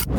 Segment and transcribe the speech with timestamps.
[0.00, 0.16] Gue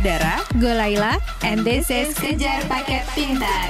[0.00, 3.68] Dara, gue Laila, and this is Kejar Paket Pintar.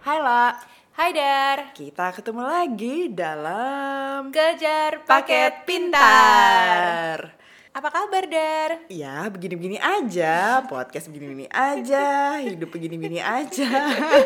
[0.00, 0.56] Hai La,
[0.96, 7.36] Hai Dar, kita ketemu lagi dalam kejar Paket Pintar.
[7.76, 8.88] Apa kabar Dar?
[8.88, 13.68] Ya, begini-begini aja, podcast begini-begini aja, hidup begini-begini aja.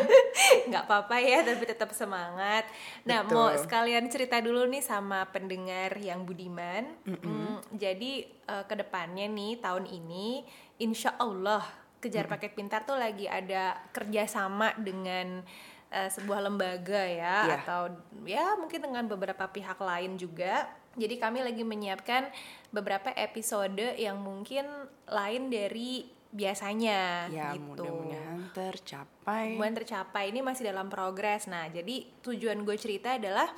[0.71, 2.63] Nggak apa-apa ya, tapi tetap semangat.
[3.03, 3.35] Nah, Betul.
[3.35, 6.95] mau sekalian cerita dulu nih sama pendengar yang budiman.
[7.03, 10.47] Hmm, jadi eh, ke depannya nih tahun ini,
[10.79, 11.67] insya Allah
[11.99, 15.43] kejar paket pintar tuh lagi ada kerjasama dengan
[15.91, 17.55] eh, sebuah lembaga ya, Iya.
[17.67, 17.81] atau
[18.23, 20.71] ya mungkin dengan beberapa pihak lain juga.
[20.99, 22.27] Jadi kami lagi menyiapkan
[22.69, 24.67] beberapa episode yang mungkin
[25.07, 27.75] lain dari biasanya Ya, gitu.
[27.83, 29.55] mudah-mudahan tercapai.
[29.55, 31.47] Hubungan tercapai ini masih dalam progres.
[31.47, 33.51] Nah, jadi tujuan gue cerita adalah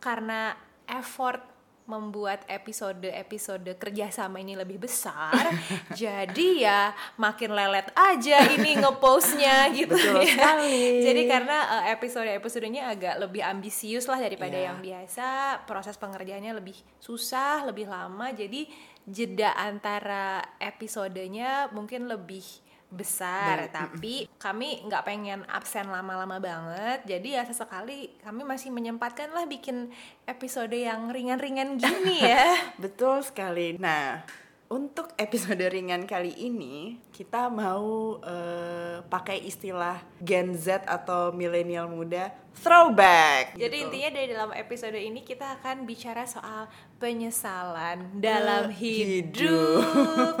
[0.00, 0.52] karena
[0.88, 1.51] effort
[1.92, 5.52] membuat episode-episode kerjasama ini lebih besar,
[6.00, 6.80] jadi ya
[7.20, 10.32] makin lelet aja ini ngepostnya gitu Betul ya.
[10.32, 11.04] sekali.
[11.04, 14.72] Jadi karena eh, episode-episodenya agak lebih ambisius lah daripada Iya.
[14.72, 15.28] yang biasa,
[15.68, 18.64] proses pengerjaannya lebih susah, lebih lama, jadi
[19.02, 22.44] jeda antara episodenya mungkin lebih
[22.92, 29.32] besar Baik, tapi kami nggak pengen absen lama-lama banget jadi ya sesekali kami masih menyempatkan
[29.32, 29.88] lah bikin
[30.28, 33.76] episode yang ringan-ringan gini ya Betul sekali.
[33.78, 34.22] Nah,
[34.68, 42.32] untuk episode ringan kali ini kita mau eh, pakai istilah Gen Z atau milenial muda
[42.56, 43.56] throwback.
[43.56, 43.84] jadi gitu.
[43.88, 50.36] intinya dari dalam episode ini kita akan bicara soal penyesalan dalam Eh, hidup,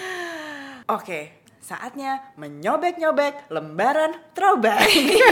[0.96, 4.82] Oke, saatnya menyobek-nyobek lembaran throwback.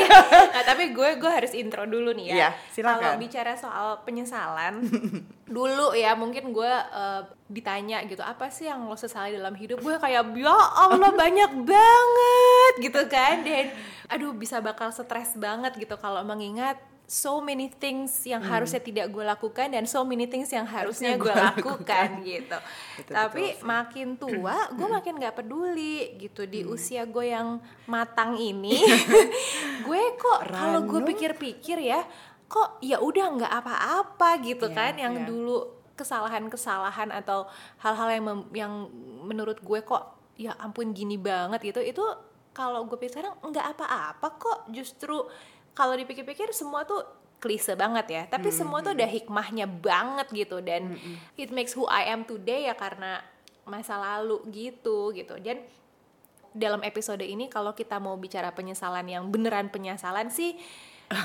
[0.55, 2.35] nah tapi gue gue harus intro dulu nih ya.
[2.35, 3.03] Iya, silakan.
[3.03, 4.87] Kalau bicara soal penyesalan,
[5.51, 9.99] dulu ya mungkin gue eh, ditanya gitu apa sih yang lo sesali dalam hidup gue
[9.99, 13.75] kayak ya Allah banyak banget gitu kan dan
[14.07, 16.79] aduh bisa bakal stres banget gitu kalau mengingat
[17.11, 18.55] so many things yang Hmm.
[18.55, 22.23] harusnya tidak gue lakukan dan so many things yang harusnya gue gua lakukan.
[22.23, 22.55] gitu.
[22.97, 26.47] Betul, Tapi betul makin tua gue makin nggak peduli gitu.
[26.47, 28.79] Di usia gue yang matang ini
[29.87, 32.07] gue kok kalau gue pikir-pikir ya
[32.47, 34.93] kok ya udah nggak apa-apa gitu Iya, kan.
[34.95, 35.27] Yang iya.
[35.27, 35.57] dulu
[35.95, 38.73] kesalahan-kesalahan atau hal-hal yang mem- yang
[39.21, 40.05] menurut gue kok
[40.35, 41.81] ya ampun gini banget gitu.
[41.81, 42.05] Itu
[42.51, 44.59] kalau gue pikir sekarang nggak apa-apa kok.
[44.69, 45.27] Justru
[45.77, 47.03] kalau dipikir-pikir semua tuh
[47.41, 50.93] klise banget ya tapi semua tuh ada hikmahnya banget gitu dan
[51.41, 53.25] it makes who I am today ya karena
[53.71, 55.39] masa lalu gitu gitu.
[55.39, 55.63] Dan
[56.51, 60.59] dalam episode ini kalau kita mau bicara penyesalan yang beneran penyesalan sih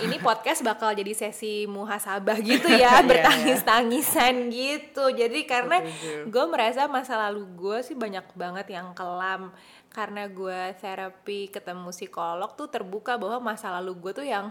[0.01, 5.05] ini podcast bakal jadi sesi muhasabah gitu ya Iya, bertangis-tangisan gitu.
[5.13, 5.85] Jadi karena
[6.25, 9.53] gue merasa masa lalu gue sih banyak banget yang kelam.
[9.93, 14.49] Karena gue terapi ketemu psikolog tuh terbuka bahwa masa lalu gue tuh yang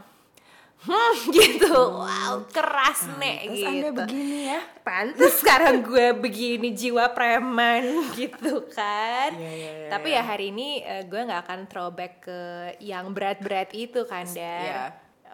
[0.85, 1.71] hmm gitu.
[1.71, 3.71] Wow keras nek Terus gitu.
[3.71, 4.61] Anda begini ya.
[4.83, 5.39] pantes.
[5.41, 7.83] sekarang gue begini jiwa preman
[8.19, 9.35] gitu kan.
[9.35, 10.23] Iya, iya, iya, tapi iya.
[10.23, 12.41] ya hari ini eh, gue nggak akan throwback ke
[12.83, 14.67] yang berat-berat itu kan Dar.
[14.67, 14.85] Ya,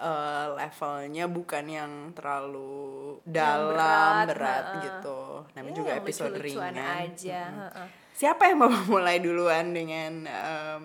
[0.02, 4.82] eh, levelnya bukan yang terlalu Yang dalam, berat, berat, heeh.
[4.82, 5.20] gitu.
[5.52, 6.96] Namanya Ya, juga yang episode lucu-lucuan ringan.
[7.04, 7.88] aja heeh.
[8.12, 10.82] Siapa yang mau mulai duluan dengan em,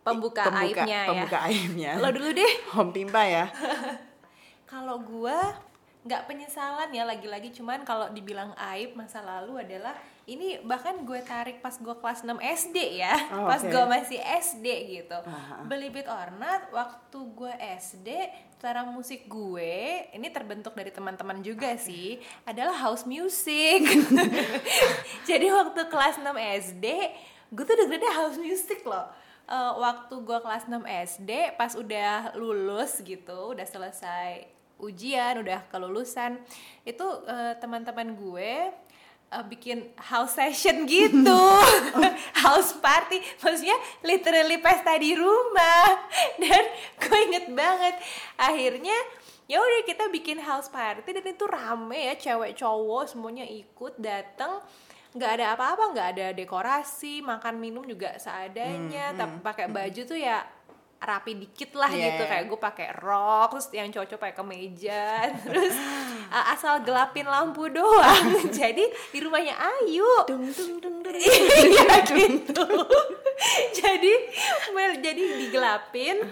[0.00, 1.92] pembuka, pembuka, aibnya pembuka ya aibnya?
[1.96, 3.44] lo dulu deh Om Pimpa ya.
[4.70, 5.38] kalau gue
[6.04, 11.60] nggak penyesalan ya lagi-lagi cuman kalau dibilang aib masa lalu adalah ini bahkan gue tarik
[11.60, 13.12] pas gue kelas 6 SD ya.
[13.36, 13.68] Oh, pas oke.
[13.68, 14.66] gue masih SD
[15.00, 15.18] gitu.
[15.68, 18.08] Believe it or not waktu gue SD
[18.56, 22.16] cara musik gue ini terbentuk dari teman-teman juga sih
[22.48, 23.84] adalah house music.
[25.28, 26.32] Jadi waktu kelas 6
[26.72, 26.86] SD
[27.52, 29.12] gue tuh dengerin house music loh.
[29.44, 30.88] Eh, waktu gue kelas 6
[31.20, 34.48] SD pas udah lulus gitu udah selesai
[34.80, 36.40] ujian udah kelulusan
[36.88, 38.72] itu eh, teman-teman gue
[39.32, 41.42] eh, bikin house session gitu.
[42.44, 45.86] House party maksudnya literally pesta di rumah.
[46.42, 46.64] Dan
[47.00, 47.94] gue inget banget
[48.36, 48.96] akhirnya
[49.44, 54.64] ya udah kita bikin house party dan itu rame ya cewek cowok semuanya ikut datang
[55.14, 60.42] nggak ada apa-apa nggak ada dekorasi makan minum juga seadanya tapi pakai baju tuh ya
[61.04, 62.16] rapi dikit lah Yeah.
[62.16, 62.22] gitu.
[62.24, 65.76] kayak gue pakai rok terus yang cocok pakai kemeja terus
[66.32, 68.40] uh, asal gelapin lampu doang.
[68.50, 70.08] Jadi di rumahnya Ayu.
[70.26, 71.14] Dung dung dung dung.
[71.14, 72.64] iya gitu.
[73.74, 74.12] Jadi
[74.72, 76.22] well, jadi digelapin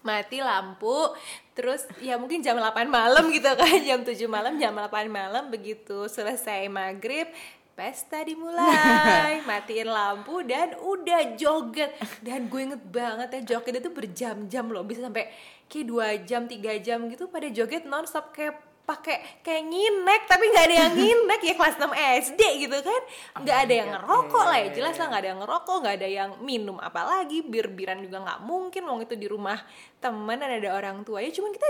[0.00, 1.12] mati lampu
[1.52, 3.78] terus ya mungkin jam 8 malam gitu kan.
[3.84, 7.28] Jam 7 malam jam 8 malam begitu selesai maghrib
[7.74, 9.40] pesta dimulai.
[9.48, 11.96] Matiin lampu dan udah joget.
[12.20, 14.84] Dan gue inget banget ya joget itu berjam-jam loh.
[14.84, 15.30] Bisa sampai
[15.70, 18.34] kayak dua jam tiga jam gitu pada joget nonstop.
[18.36, 21.40] Kayak pakai kayak nginek tapi nggak ada yang nginek.
[21.46, 21.94] Ya kelas 6
[22.26, 23.02] SD gitu kan.
[23.46, 24.68] Nggak ada yang ngerokok lah ya.
[24.74, 27.46] jelas lah nggak ada yang ngerokok nggak ada yang minum apalagi.
[27.46, 29.56] Bir-biran juga nggak mungkin wong itu di rumah
[30.02, 31.30] temen dan ada orang tuanya.
[31.30, 31.68] Cuman kita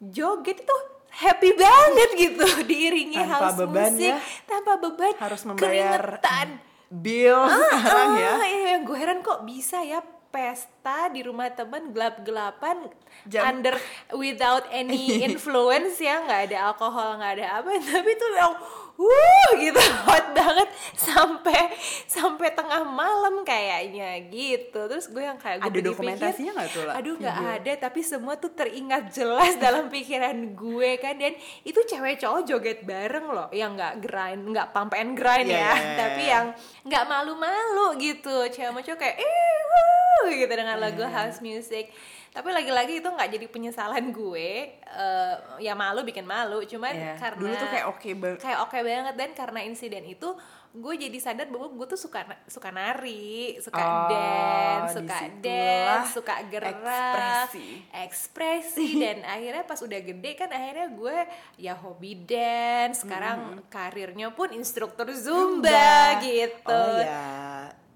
[0.00, 0.76] joget itu
[1.16, 2.42] happy banget gitu.
[2.68, 4.18] Diiringi Tanpa house beban musik ya.
[4.44, 6.48] tanpa beban Harus membayar keringetan.
[6.88, 8.32] bill sekarang ya.
[8.32, 12.90] ah, iya, gue heran kok bisa ya pesta di rumah temen gelap-gelapan
[13.24, 13.78] Jam- under
[14.12, 16.18] without any influence ya.
[16.20, 17.70] Nggak ada alkohol nggak ada apa.
[17.72, 18.54] Tapi tuh yang
[18.94, 19.80] wuh gitu.
[20.06, 20.68] Hot banget.
[20.94, 21.74] Sampai
[22.06, 24.86] sampai tengah malam kayaknya gitu.
[24.86, 26.94] Terus gue yang kayak gue Ada dokumentasinya nggak tuh, lah?
[26.98, 27.72] aduh nggak ada.
[27.88, 31.18] Tapi semua tuh teringat jelas dalam pikiran gue kan.
[31.18, 35.58] Dan itu cewek cowok joget bareng loh yang nggak grind nggak pump and grind Iya,
[35.58, 35.60] ya.
[35.60, 36.32] iya, iya, tapi iya.
[36.38, 36.46] yang
[36.86, 38.36] nggak malu-malu gitu.
[38.48, 41.10] Cewek sama cowok kayak eh wuh, gitu dengan lagu Iya.
[41.10, 41.90] house music
[42.34, 44.50] tapi lagi-lagi itu nggak jadi penyesalan gue
[44.94, 46.62] Eh, ya malu bikin malu.
[46.62, 47.18] Cuman Iya.
[47.18, 49.14] karena dulu tuh kayak oke banget kayak oke banget.
[49.18, 50.30] Dan karena insiden itu
[50.70, 56.34] gue jadi sadar bahwa gue tuh suka suka nari suka Oh, dance suka dance suka
[56.46, 57.66] gerak ekspresi.
[57.90, 58.86] ekspresi.
[59.02, 61.16] Dan akhirnya pas udah gede kan akhirnya gue
[61.58, 63.02] ya hobi dance.
[63.02, 66.22] Sekarang karirnya pun instruktur zumba.
[66.22, 67.43] Gitu oh ya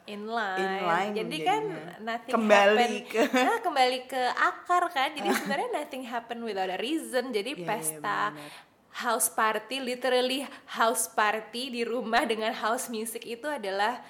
[0.09, 0.59] inline.
[0.59, 1.63] Inline Jadi kan
[2.01, 3.13] nothing Kembali happen.
[3.29, 5.13] ke- Nah, kembali ke akar kan.
[5.13, 7.29] Jadi sebenarnya nothing happen without a reason.
[7.29, 8.51] Jadi Iya, iya, pesta benar.
[8.99, 14.01] house party literally house party di rumah dengan house music itu adalah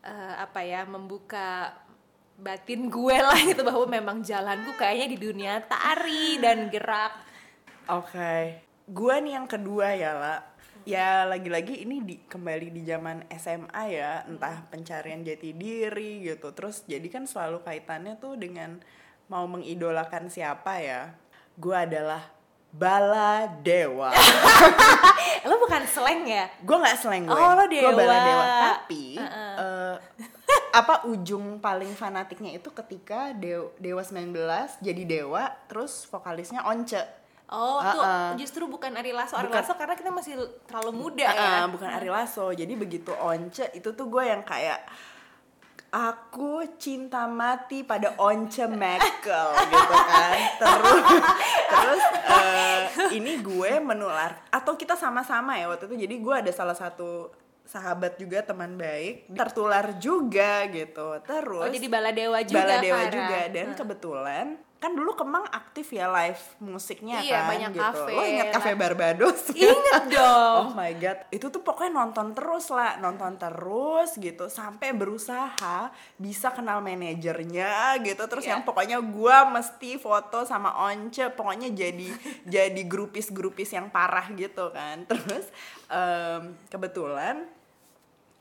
[0.00, 1.76] eh, apa ya membuka
[2.34, 7.14] batin gue lah gitu bahwa memang jalanku kayaknya di dunia tari dan gerak.
[7.86, 10.38] Oke, gua nih yang kedua ya lah.
[10.84, 16.52] Ya lagi-lagi ini di, kembali di zaman SMA ya, entah pencarian jati diri gitu.
[16.52, 18.80] Terus jadi kan selalu kaitannya tuh dengan
[19.32, 21.16] mau mengidolakan siapa ya.
[21.56, 22.34] Gua adalah
[22.74, 24.10] Bala Dewa.
[25.48, 26.50] Lo bukan slang ya?
[26.58, 27.36] gue nggak slang gue.
[27.36, 27.90] Oh, lo Gua Dewa.
[27.94, 28.44] Bala Dewa.
[28.50, 29.94] Tapi eh,
[30.74, 37.23] apa ujung paling fanatiknya itu ketika Dewa, Dewa 19 jadi Dewa, terus vokalisnya Once.
[37.54, 38.34] Oh, tuh Uh-uh.
[38.34, 39.34] justru bukan Ari Lasso.
[39.34, 39.56] Ari Bukan.
[39.56, 40.34] Lasso karena kita masih
[40.64, 41.50] terlalu muda Ah, ya.
[41.56, 42.50] ah, bukan Ari Lasso.
[42.50, 44.82] Jadi begitu Once itu tuh gue yang kayak
[45.88, 50.36] aku cinta mati pada Once Mekel gitu kan.
[50.58, 51.02] Terus
[51.70, 52.78] terus eh,
[53.14, 55.96] ini gue menular atau kita sama-sama ya waktu itu.
[56.00, 57.30] Jadi gue ada salah satu
[57.64, 61.16] sahabat juga teman baik tertular juga gitu.
[61.22, 63.10] Terus Oh, jadi Bala Dewa juga, Bala Dewa Farah.
[63.10, 64.46] juga dan kebetulan
[64.76, 67.80] kan dulu Kemang aktif ya live musiknya Iya, kan banyak gitu.
[67.80, 68.70] kafe Lo ingat kafe.
[68.74, 69.40] Barbados?
[69.56, 70.60] Ingat dong.
[70.60, 76.52] Oh my god, itu tuh pokoknya nonton terus lah, nonton terus gitu sampai berusaha bisa
[76.52, 78.28] kenal manajernya gitu.
[78.28, 78.52] Terus Iya.
[78.52, 82.08] yang pokoknya gua mesti foto sama Once, pokoknya jadi
[82.60, 85.08] jadi grupis-grupis yang parah gitu kan.
[85.08, 85.48] Terus
[85.88, 87.48] em, kebetulan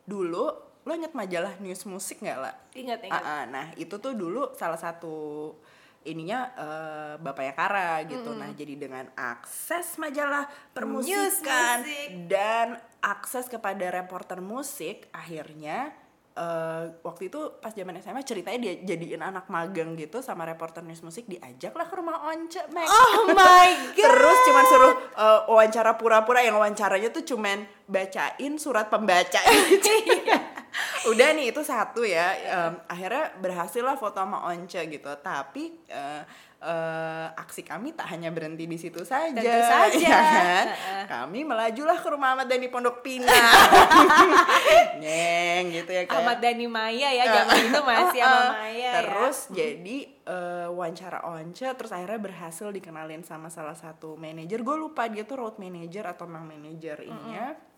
[0.03, 0.51] dulu
[0.83, 2.51] lo inget majalah News Musik nggak lah?
[2.75, 3.23] Ingat, ingat.
[3.23, 5.55] Ah, ah, nah itu tuh dulu salah satu
[6.05, 8.31] ininya eh, bapaknya Kara gitu.
[8.35, 12.09] Nah jadi dengan akses majalah permusikan Musik.
[12.27, 15.91] dan akses kepada reporter musik, akhirnya
[16.35, 21.03] eh, waktu itu pas zaman SMA ceritanya dia jadiin anak magang gitu sama reporter news
[21.03, 22.87] musik diajaklah ke rumah Once Mac.
[22.87, 24.03] Oh my god.
[24.07, 29.39] Terus cuman suruh eh, wawancara pura-pura yang wawancaranya tuh cuman bacain surat pembaca
[29.71, 29.91] gitu.
[31.11, 32.33] Udah nih itu satu ya.
[32.33, 35.11] Em, akhirnya berhasil lah foto sama Once gitu.
[35.21, 36.21] Tapi eh,
[36.63, 39.35] eh, aksi kami tak hanya berhenti di situ saja.
[39.35, 39.99] Tentu saja.
[39.99, 40.65] ya kan?
[40.71, 41.03] Heeh.
[41.11, 43.29] Kami melajulah ke rumah Ahmad Dhani Pondok Pinang.
[45.03, 46.23] Neng gitu ya kan.
[46.23, 48.49] Ahmad Dhani Maya ya zaman itu masih sama Uh-uh.
[48.55, 48.91] Maya ya.
[49.01, 54.63] Terus jadi eh, wawancara Once terus akhirnya berhasil dikenalin sama salah satu manajer.
[54.63, 57.72] Gue lupa dia tuh road manager atau mang manager ininya.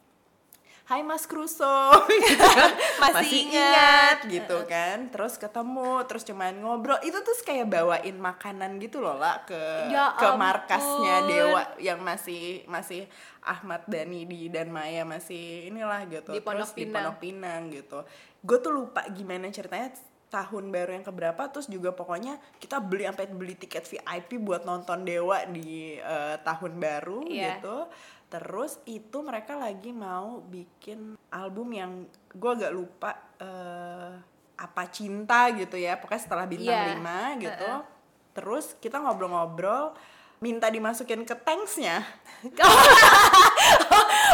[0.85, 1.65] Hai Mas Kruso.
[3.01, 4.21] Masih ingat.
[4.29, 5.09] gitu kan.
[5.09, 7.01] Terus ketemu terus cuman ngobrol.
[7.01, 9.57] Itu tuh kayak bawain makanan gitu loh lah ke
[9.89, 10.45] Ya ke ampun.
[10.45, 13.09] markasnya Dewa yang masih masih
[13.41, 16.29] Ahmad Dhani di dan Maya masih inilah gitu.
[16.29, 16.93] Di Pondok terus di.
[16.93, 17.99] Pondok Pinang gitu.
[18.45, 19.89] Gue tuh lupa gimana ceritanya
[20.29, 21.49] tahun baru yang keberapa.
[21.49, 26.77] Terus juga pokoknya kita beli sampai beli tiket VIP buat nonton Dewa di eh, tahun
[26.77, 27.57] baru Iya.
[27.57, 27.89] gitu
[28.25, 31.91] terus itu mereka lagi mau bikin album yang
[32.33, 34.13] gue agak lupa eh,
[34.55, 36.95] apa cinta gitu ya pokoknya setelah bintang Iya.
[37.35, 37.81] 5 gitu Heeh.
[38.31, 39.93] terus kita ngobrol-ngobrol
[40.37, 42.03] minta dimasukin ke tanksnya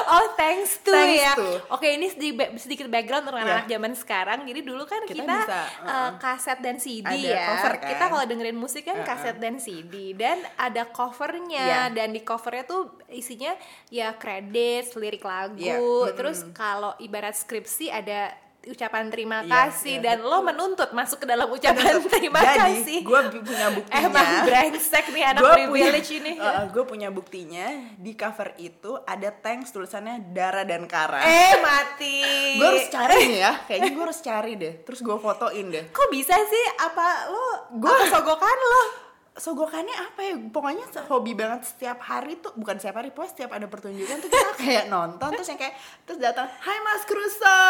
[0.10, 1.48] oh thanks to Thanks ya to.
[1.70, 3.44] oke ini sedikit, sedikit background untuk Iya.
[3.46, 7.46] anak-anak zaman sekarang jadi dulu kan kita, Kita bisa, uh, kaset dan CD Ada ya
[7.48, 7.88] cover, kan?
[7.88, 9.08] kita kalau dengerin musik kan Uh-uh.
[9.08, 11.84] kaset dan CD dan ada covernya Iya.
[11.94, 13.54] dan di covernya tuh isinya
[13.88, 16.12] ya kredit lirik lagu Iya, mm-mm.
[16.14, 21.26] terus kalau ibarat skripsi ada ucapan terima Iya, kasih iya, dan lo menuntut masuk ke
[21.26, 23.98] dalam ucapan terima Jadi, kasih gue punya buktinya.
[24.00, 26.32] emang brengsek nih anak Gua privilege punya, ini
[26.74, 27.66] gue punya buktinya
[27.96, 31.20] di cover itu ada thanks tulisannya Dara dan Kara.
[31.20, 32.22] eh mati
[32.54, 34.74] gue harus cari nih ya, kayaknya gue harus cari deh.
[34.82, 35.84] Terus gue fotoin deh.
[35.90, 36.66] Kok bisa sih?
[36.78, 37.46] Apa lo?
[37.76, 38.84] Gua- apa sogokan lo?
[39.32, 40.36] Sogokannya apa ya?
[40.52, 44.52] Pokoknya hobi banget setiap hari tuh, bukan setiap hari, pokoknya setiap ada pertunjukan tuh kita
[44.62, 47.62] kayak nonton terus yang kayak terus datang, Hai Mas Kruso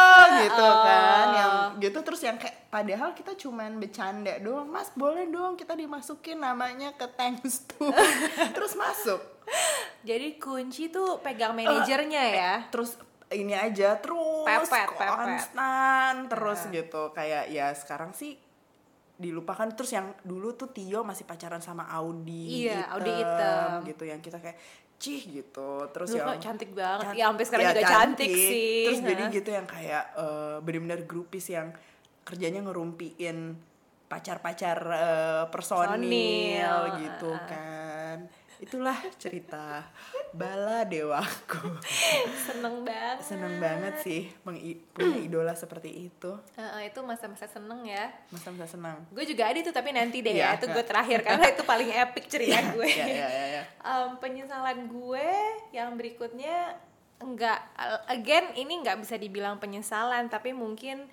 [0.42, 1.34] gitu kan, Oh.
[1.38, 6.42] yang gitu terus yang kayak padahal kita cuman bercanda doang, Mas boleh dong kita dimasukin
[6.42, 7.94] namanya ke thanks tuh,
[8.58, 9.22] terus masuk.
[10.02, 12.54] Jadi kunci tuh pegang manajernya ya.
[12.74, 12.98] terus
[13.30, 15.08] ini aja terus Pepet, pepet.
[15.08, 18.41] konstan terus gitu kayak ya sekarang sih
[19.22, 23.86] dilupakan terus yang dulu tuh Tio masih pacaran sama Audi Iya, Audi hitam.
[23.86, 24.58] gitu yang kita kayak
[24.98, 27.06] cih gitu terus yang cantik banget.
[27.08, 28.86] can- Ya sampai sekarang ya, juga cantik, sih.
[28.86, 29.32] terus jadi Hah.
[29.32, 31.70] gitu yang kayak eh, bener-bener grupis yang
[32.22, 33.38] kerjanya ngerumpiin
[34.08, 38.18] pacar-pacar eh, personil Personil, gitu kan
[38.58, 39.82] itulah cerita
[40.32, 41.76] bala dewaku
[42.48, 43.18] seneng banget.
[43.22, 44.80] seneng banget sih punya
[45.18, 48.08] idola seperti itu Heeh, itu masa-masa seneng ya.
[48.28, 50.58] masa-masa senang Gue juga ada tuh tapi nanti deh Iya, ya.
[50.58, 52.88] Itu gue terakhir karena itu paling epic cerita gue.
[52.88, 53.64] ya ya ya, ya.
[53.78, 55.28] Em, penyesalan gue
[55.70, 56.80] yang berikutnya
[57.18, 57.60] enggak
[58.08, 61.06] again ini nggak bisa dibilang penyesalan tapi mungkin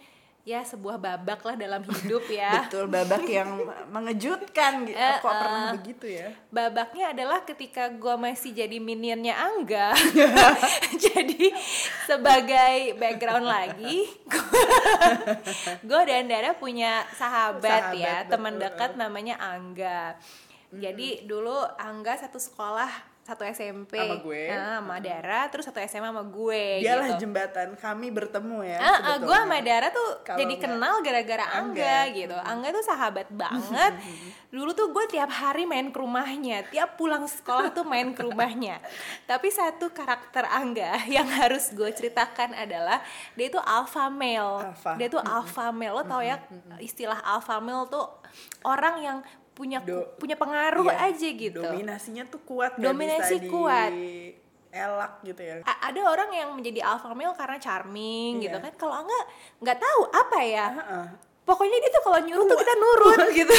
[0.49, 2.65] ya sebuah babak lah dalam hidup ya.
[2.65, 4.97] betul babak yang mengejutkan gitu.
[4.97, 5.37] Eh, kok eh.
[5.45, 6.29] pernah begitu ya?
[6.49, 9.93] Babaknya adalah ketika gue masih jadi minionnya Angga.
[11.09, 11.53] Jadi
[12.09, 14.09] sebagai background lagi
[15.85, 20.17] gue dan Dara punya sahabat, Sahabat, ya teman dekat namanya Angga.
[20.73, 22.89] Jadi dulu Angga satu sekolah
[23.29, 24.43] satu SMP Sama gue.
[24.49, 27.21] Nah, sama Dara terus satu SMA sama gue dialah gitu.
[27.23, 29.61] jembatan kami bertemu ya Ah, ah, gue sama.
[29.61, 32.17] Dara tuh Kalau jadi kenal gara-gara Angga, Angga.
[32.17, 32.33] gitu.
[32.35, 33.93] Angga tuh sahabat banget.
[34.49, 38.81] Dulu tuh gue tiap hari main ke rumahnya, tiap pulang sekolah tuh main ke rumahnya.
[39.31, 43.05] Tapi satu karakter Angga yang harus gue ceritakan adalah
[43.37, 44.73] dia tuh alpha male.
[44.73, 44.97] Alpha.
[44.97, 45.93] Dia tuh alpha male.
[45.93, 46.41] Lo tau ya
[46.79, 48.09] istilah alpha male tuh
[48.63, 49.19] orang yang
[49.59, 51.59] punya Do- punya pengaruh Iya, aja gitu.
[51.59, 53.91] dominasinya tuh kuat Dominasi bisa kuat.
[54.71, 58.63] elak gitu ya A- ada orang yang menjadi alpha male karena charming gitu Iya.
[58.63, 59.25] kan kalau enggak
[59.59, 61.07] nggak tahu apa ya Heeh.
[61.43, 63.57] pokoknya dia tuh kalau nyuruh tuh kita nurut gitu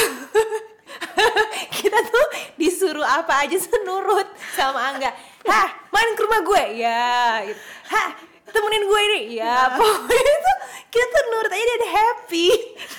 [1.76, 2.26] kita tuh
[2.56, 5.10] disuruh apa aja tuh nurut sama Angga
[5.44, 7.10] hah main ke rumah gue ya
[7.44, 7.60] gitu.
[7.86, 8.08] hah
[8.46, 10.56] temenin gue ini ya pokoknya tuh
[10.88, 12.48] kita tuh nurut aja dan happy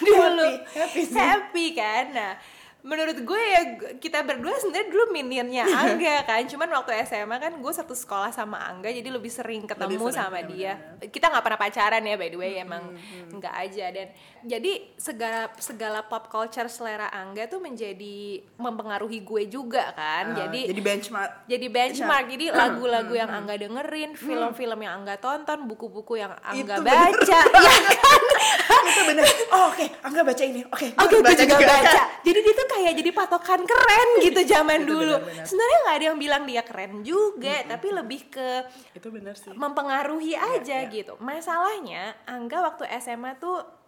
[0.02, 1.16] dulu Happy, happy sih.
[1.18, 2.34] happy kan nah
[2.82, 3.62] menurut gue ya
[4.02, 6.42] kita berdua sebenarnya dulu minionnya Angga kan.
[6.50, 10.42] Cuman waktu SMA kan gue satu sekolah sama Angga jadi lebih sering ketemu sering, sama
[10.42, 10.74] benar, dia.
[10.98, 11.10] benar.
[11.14, 12.84] kita nggak pernah pacaran ya by the way emang
[13.30, 13.86] nggak aja.
[13.94, 14.08] Dan
[14.46, 20.34] jadi segala segala pop culture selera Angga tuh menjadi mempengaruhi gue juga kan.
[20.34, 21.32] Ah, jadi jadi benchmark.
[21.46, 22.26] jadi benchmark.
[22.30, 27.40] Jadi lagu-lagu yang Angga dengerin film-film yang Angga tonton buku-buku yang Angga Itu baca.
[27.66, 28.84] ya kan?
[28.90, 29.26] Itu bener.
[29.54, 29.86] Oh oke.
[30.06, 30.62] Angga baca ini.
[30.68, 31.68] Oke gua Oke, harus gue juga juga.
[31.70, 32.02] baca.
[32.22, 35.16] Jadi dia tuh kayak jadi patokan keren gitu zaman dulu.
[35.46, 38.50] Sebenarnya nggak ada yang bilang dia keren juga, tapi lebih ke
[38.96, 39.54] itu bener sih.
[39.54, 40.92] mempengaruhi aja iya.
[40.92, 41.18] gitu.
[41.22, 43.81] Masalahnya Angga waktu SMA tuh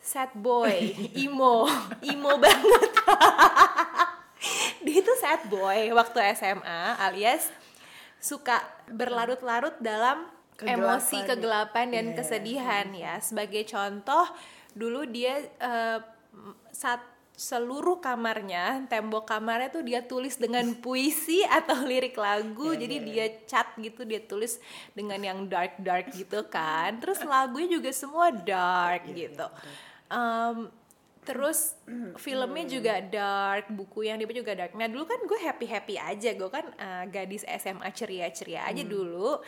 [0.00, 0.72] sad boy,
[1.14, 1.68] emo,
[2.00, 2.90] emo banget.
[4.86, 7.52] dia tuh sad boy waktu SMA alias
[8.16, 10.24] suka berlarut-larut dalam
[10.58, 11.28] emosi Kegelapan.
[11.30, 12.16] kegelapan dan Iya.
[12.16, 13.14] kesedihan ya.
[13.20, 14.24] Sebagai contoh,
[14.72, 15.98] dulu dia eh,
[16.70, 17.00] saat
[17.40, 22.76] seluruh kamarnya, tembok kamarnya tuh dia tulis dengan puisi atau lirik lagu.
[22.76, 24.60] Iya, Jadi iya, dia cat gitu, dia tulis
[24.92, 27.00] dengan yang dark dark gitu kan.
[27.00, 29.46] Terus lagunya juga semua dark Iya, gitu.
[30.12, 30.68] Em,
[31.24, 31.80] terus
[32.28, 34.76] filmnya juga dark, buku yang dia baca juga dark.
[34.76, 38.84] Nah dulu kan gue happy happy aja, gue kan eh, gadis SMA ceria ceria aja
[38.84, 39.40] dulu.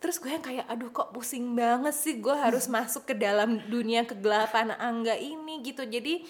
[0.00, 4.08] Terus gue yang kayak aduh kok pusing banget sih gue harus masuk ke dalam dunia
[4.08, 5.84] kegelapan Angga ini gitu.
[5.84, 6.24] Jadi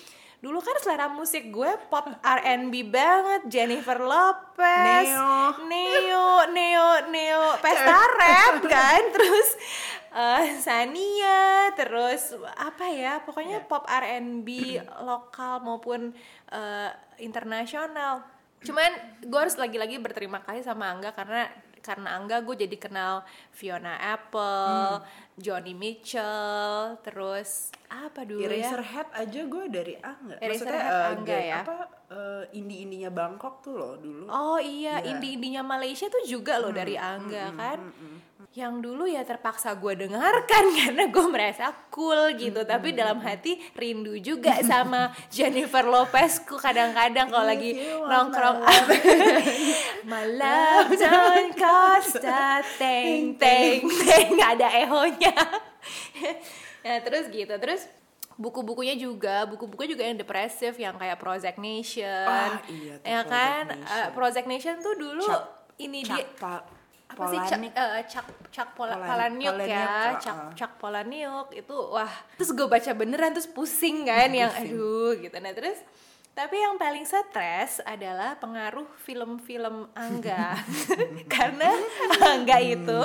[0.46, 5.66] dulu kan selera musik gue pop R&B banget, Jennifer Lopez, Neo.
[5.66, 9.48] Neo, Neo, Neo, pesta rap kan, terus
[10.14, 16.14] eh, Sania terus apa ya pokoknya pop R&B lokal maupun
[16.54, 18.22] eh, internasional.
[18.62, 21.50] Cuman gue harus lagi-lagi berterima kasih sama Angga karena
[21.86, 25.06] karena Angga gue jadi kenal Fiona Apple,
[25.38, 28.50] Johnny Mitchell, terus apa dulu ya?
[28.50, 30.36] Eraserhead aja gue dari Angga.
[30.42, 31.60] Maksudnya, eh, Angga ya?
[31.62, 31.76] Apa
[32.06, 34.26] eh, indie-indinya Bangkok tuh loh dulu.
[34.26, 35.14] Oh iya, Iya.
[35.14, 37.78] indie-indinya Malaysia tuh juga loh dari Hmm, Angga kan.
[38.56, 42.56] Yang dulu ya terpaksa gue dengarkan karena gue merasa cool gitu.
[42.58, 48.64] Hmm, Tapi dalam hati rindu juga sama Jennifer Lopezku kadang-kadang kalau lagi nongkrong.
[48.64, 48.80] my
[50.10, 54.32] My love don't cost a thing, thing, thing.
[54.32, 55.36] Nggak ada ehonya.
[56.80, 57.84] nah terus gitu, terus
[58.36, 63.64] buku-bukunya juga, buku-buku juga yang depresif, yang kayak Project Nation, Ah, iya ya Project kan?
[63.68, 63.96] Nation.
[63.96, 66.56] Eh, Project Nation tuh dulu Chuck- ini Chuck dia
[67.06, 67.72] Pa- apa sih Chuck, Palahniuk.
[67.94, 69.86] eh, Chuck, Chuck Pola, Polan- Palahniuk ya?
[69.86, 70.52] Palahniuk, Chuck, uh-uh.
[70.52, 75.36] Chuck Palahniuk itu wah terus gue baca beneran terus pusing kan yang aduh gitu.
[75.38, 75.78] Nah terus
[76.36, 80.52] tapi yang paling stres adalah pengaruh film-film Angga.
[81.32, 81.72] Karena
[82.20, 83.00] Angga itu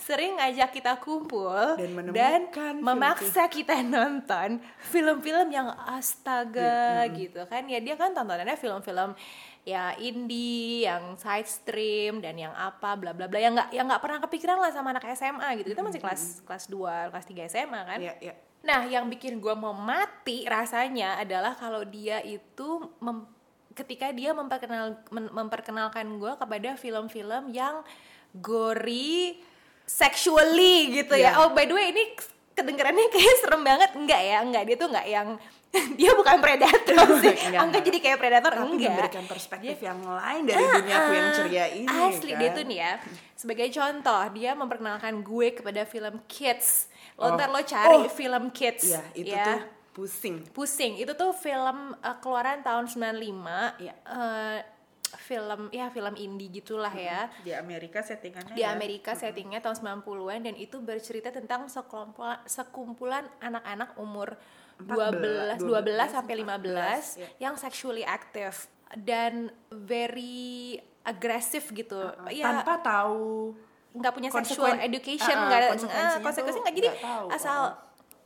[0.00, 2.40] sering ngajak kita kumpul Dan dan
[2.80, 4.56] memaksa kita nonton
[4.88, 7.68] film-film yang astaga gitu kan.
[7.68, 9.12] Ya dia kan tontonannya film-film
[9.62, 14.02] ya indie yang side stream dan yang apa bla bla bla yang nggak yang nggak
[14.02, 17.80] pernah kepikiran lah sama anak SMA gitu kita masih kelas kelas 2 kelas 3 SMA
[17.86, 18.34] kan Iya, iya.
[18.62, 23.26] Nah, yang bikin gue mau mati rasanya adalah kalau dia itu mem-
[23.72, 27.82] ketika dia memperkenal mem- memperkenalkan gue kepada film-film yang
[28.32, 29.42] gory
[29.84, 31.34] sexually gitu ya.
[31.34, 31.42] Iya.
[31.42, 32.14] Oh, by the way ini
[32.52, 34.38] kedengarannya kayak serem banget enggak ya?
[34.40, 35.28] Enggak, dia tuh enggak yang
[35.98, 37.32] dia bukan predator sih.
[37.48, 38.92] Enggak, Angga jadi kayak predator Tapi enggak.
[38.92, 41.88] memberikan perspektif yang lain dari dunia aku yang ceria ini.
[41.88, 42.38] Asli kan?
[42.38, 42.92] dia tuh nih ya.
[43.32, 46.92] Sebagai contoh, dia memperkenalkan gue kepada film kids.
[47.16, 47.34] Lo Oh.
[47.34, 48.08] ntar lo cari Oh.
[48.08, 48.84] film kids.
[48.86, 49.44] Iya, itu ya.
[49.44, 49.58] tuh
[49.92, 50.36] pusing.
[50.50, 50.92] Pusing.
[50.96, 53.76] Itu tuh film uh, keluaran tahun 95.
[53.78, 53.94] Iya.
[53.96, 54.58] Eh,
[55.12, 57.28] film ya film indie gitulah ya.
[57.40, 58.72] Di Amerika settingannya Di ya.
[58.72, 64.40] Amerika settingnya tahun 90-an dan itu bercerita tentang sekumpulan sekumpulan anak-anak umur
[64.84, 67.28] 12 14, 12 sampai 15 ya.
[67.40, 68.54] yang sexually active
[68.94, 71.98] dan very agresif gitu.
[72.28, 73.56] ya Tanpa tahu
[73.92, 77.26] nggak punya sexual education nggak ada konsekuensinya ah, konsekuensi nggak jadi tahu.
[77.28, 77.60] asal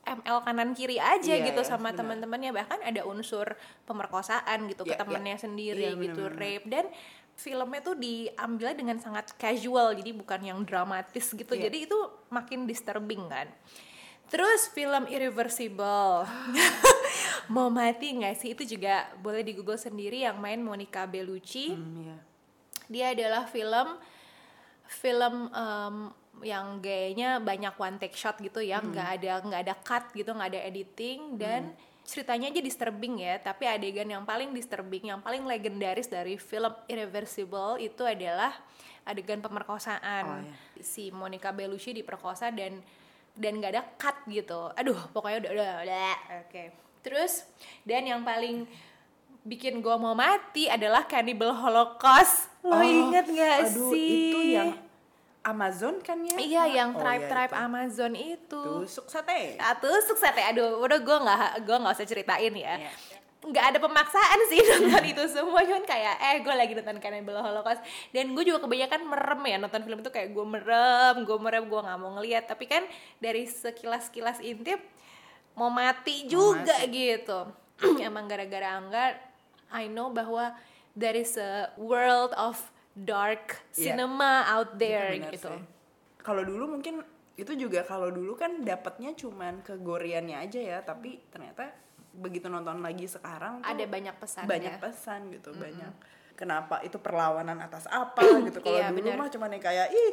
[0.07, 4.95] ML kanan kiri aja Iya, gitu iya, sama teman-temannya bahkan ada unsur pemerkosaan gitu ke
[4.95, 5.35] Iya, iya.
[5.35, 6.38] sendiri Iya, gitu benar-benar.
[6.38, 6.85] rape dan
[7.37, 11.66] filmnya tuh diambil dengan sangat casual jadi bukan yang dramatis gitu Iya.
[11.69, 11.99] jadi itu
[12.31, 13.51] makin disturbing kan
[14.30, 16.26] terus film Irreversible.
[17.54, 18.52] Mau mati nggak sih?
[18.52, 21.74] Itu juga boleh di Google sendiri yang main Monica Bellucci.
[21.74, 22.16] Hmm, iya.
[22.86, 23.98] dia adalah film
[24.86, 25.96] film em,
[26.46, 28.82] yang gayanya banyak one take shot gitu ya.
[28.82, 31.38] Nggak ada nggak ada cut gitu nggak ada editing.
[31.38, 33.38] Dan ceritanya aja disturbing ya.
[33.38, 38.54] Tapi adegan yang paling disturbing yang paling legendaris dari film Irreversible itu adalah
[39.06, 40.24] adegan pemerkosaan.
[40.26, 40.82] Oh, iya.
[40.82, 42.82] si Monica Bellucci diperkosa dan
[43.37, 46.14] dan nggak ada cut gitu aduh pokoknya udah udah, udah.
[46.42, 46.62] oke
[47.01, 47.46] terus
[47.83, 48.66] dan yang paling
[49.42, 54.75] bikin gua mau mati adalah Cannibal Holocaust lo Oh, inget nggak aduh, sih itu yang
[55.40, 56.35] Amazon kan ya?
[56.37, 57.66] iya yang Oh, tribe-tribe iya, itu.
[57.70, 59.55] Amazon itu Tusuk sate.
[59.57, 62.90] Ah, tusuk sate aduh udah gue nggak gue nggak usah ceritain ya Iya.
[63.46, 65.62] Nggak ada pemaksaan sih nonton itu semua.
[65.62, 67.80] Cuman kayak eh gue lagi nonton Cannibal Holocaust.
[68.11, 71.80] Dan gue juga kebanyakan merem ya nonton film itu kayak gue merem gue merem gue
[71.80, 72.44] nggak mau ngeliat.
[72.46, 72.82] Tapi kan
[73.18, 74.82] dari sekilas kilas intip
[75.54, 77.46] mau mati juga gitu.
[78.02, 79.16] Emang gara-gara angga
[79.70, 80.54] I know bahwa
[80.94, 82.59] there is a world of
[82.96, 83.92] dark Iya.
[83.92, 85.52] cinema out there gitu.
[86.22, 87.04] Kalau dulu mungkin
[87.37, 91.68] itu juga kalau dulu kan dapatnya cuman kegoriannya aja ya, tapi ternyata
[92.16, 94.81] begitu nonton lagi sekarang tuh ada banyak pesan banyak ya.
[94.81, 95.92] pesan gitu, banyak
[96.37, 98.61] kenapa itu perlawanan atas apa gitu.
[98.61, 99.16] Kalau Iya, dulu benar.
[99.18, 100.12] mah cuman yang kayak ih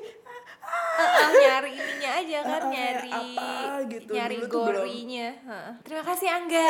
[0.93, 3.49] Heeh, nyari ininya aja kan Heeh, kayak nyari apa
[3.85, 4.11] gitu.
[4.11, 5.71] nyari Dulu belum- gorinya Heeh.
[5.83, 6.69] terima kasih Angga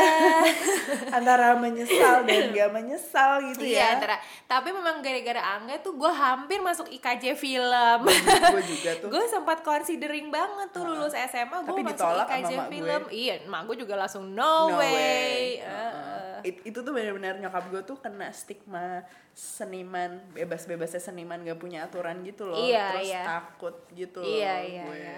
[1.18, 3.86] antara menyesal dan gak menyesal gitu iya ya.
[3.96, 9.08] antara tapi memang gara-gara Angga tuh gue hampir masuk IKJ film gue juga tuh.
[9.14, 12.74] gue sempat considering banget tuh lulus SMA gue masuk ditolak IKJ mak gue.
[12.74, 15.40] film iya mak gue juga langsung no, No way, way.
[15.60, 16.23] Heeh.
[16.44, 19.02] It- itu tuh benar-benar nyokap gue tuh kena stigma
[19.32, 23.24] seniman bebas-bebasnya seniman gak punya aturan gitu loh Iya, terus iya.
[23.24, 25.16] takut gitu Iya, loh iya, gue iya.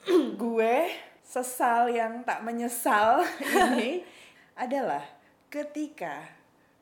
[0.42, 0.74] gue
[1.22, 3.22] sesal yang tak menyesal
[3.70, 4.02] ini
[4.54, 5.04] adalah
[5.46, 6.24] ketika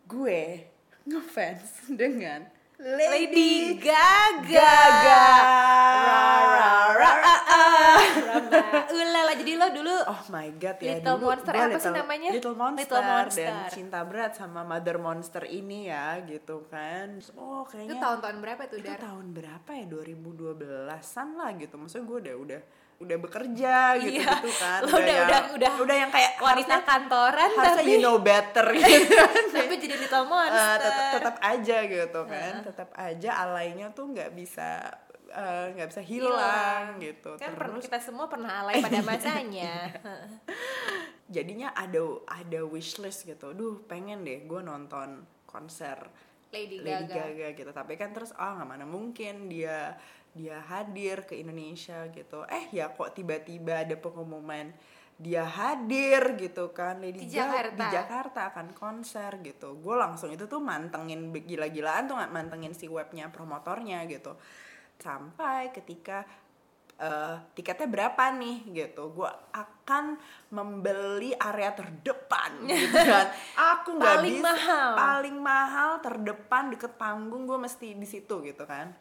[0.05, 0.65] gue
[1.05, 2.49] ngefans dengan
[2.79, 4.39] Lady Gaga.
[4.47, 5.27] Gaga.
[6.95, 7.35] Ra, ra, ra.
[8.23, 8.61] Rama.
[8.95, 12.31] Ulala, jadi lo dulu Oh my god ya Little dulu Monster, apa sih namanya?
[12.31, 13.51] Little Monster, Little Monster.
[13.51, 17.19] dan cinta berat sama Mother Monster ini ya gitu kan.
[17.35, 19.01] Oh itu kayaknya tahun-tahun berapa tuh itu Dar?
[19.03, 21.75] tahun berapa ya 2012-an lah gitu.
[21.75, 22.61] Maksudnya gue udah udah
[22.99, 24.27] udah bekerja gitu Iya.
[24.37, 24.81] gitu kan.
[24.83, 28.67] Lo udah- yang, udah- udah udah yang kayak Wanita kantoran harusnya tapi you know better
[28.75, 29.15] gitu.
[29.49, 30.79] tapi jadi Little Eh, Monster.
[30.81, 32.53] tetap tetap aja gitu kan.
[32.61, 34.83] Tetap aja alainya tuh nggak bisa
[35.29, 37.37] eh, nggak bisa hilang, gitu.
[37.37, 39.93] Kan Terus kita semua pernah alay pada masanya.
[41.29, 46.01] jadinya ada ada wishlist gitu duh pengen deh gue nonton konser
[46.49, 47.29] Lady Lady Gaga.
[47.29, 49.93] Gaga gitu tapi kan terus ah nggak mana mungkin dia
[50.39, 52.47] dia hadir ke Indonesia gitu.
[52.47, 54.71] Eh ya kok tiba-tiba ada pengumuman
[55.19, 57.03] dia hadir gitu kan.
[57.03, 57.75] Lady Di Gaga Jakarta.
[57.75, 58.41] di Jakarta.
[58.55, 59.75] Akan konser gitu.
[59.83, 64.39] Gue langsung itu tuh mantengin gila-gilaan tuh mantengin si webnya promotornya gitu.
[64.97, 66.23] Sampai ketika
[66.99, 69.11] eh, tiketnya berapa nih gitu.
[69.11, 70.23] Gue akan
[70.55, 73.27] membeli area terdepan gitu kan.
[73.75, 74.91] Aku nggak Paling bisa mahal.
[74.95, 78.95] paling mahal terdepan deket panggung gue mesti di situ gitu kan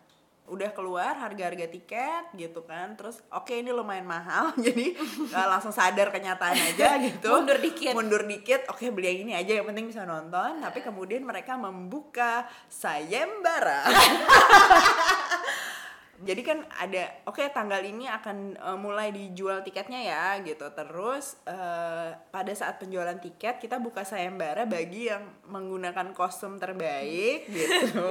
[0.48, 2.96] udah keluar harga-harga tiket gitu kan.
[2.96, 4.96] Terus oke ini lumayan mahal jadi
[5.28, 7.30] eh, langsung sadar kenyataan aja gitu.
[7.30, 7.94] Mundur dikit.
[7.94, 10.64] mundur dikit oke beli yang ini aja yang penting bisa nonton.
[10.64, 13.84] Tapi kemudian mereka membuka sayembara.
[16.18, 20.66] Jadi kan ada oke tanggal ini akan eh, mulai dijual tiketnya ya gitu.
[20.74, 28.10] Terus eh, pada saat penjualan tiket kita buka sayembara bagi yang menggunakan kostum terbaik gitu.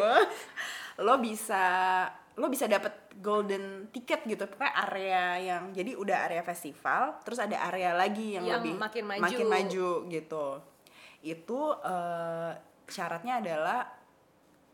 [1.02, 7.16] Lo bisa lo bisa dapat golden ticket gitu pokoknya area yang jadi udah area festival
[7.20, 9.22] terus ada area lagi yang, Yang lebih makin maju.
[9.22, 10.46] makin maju gitu
[11.22, 12.52] itu eh,
[12.86, 13.80] syaratnya adalah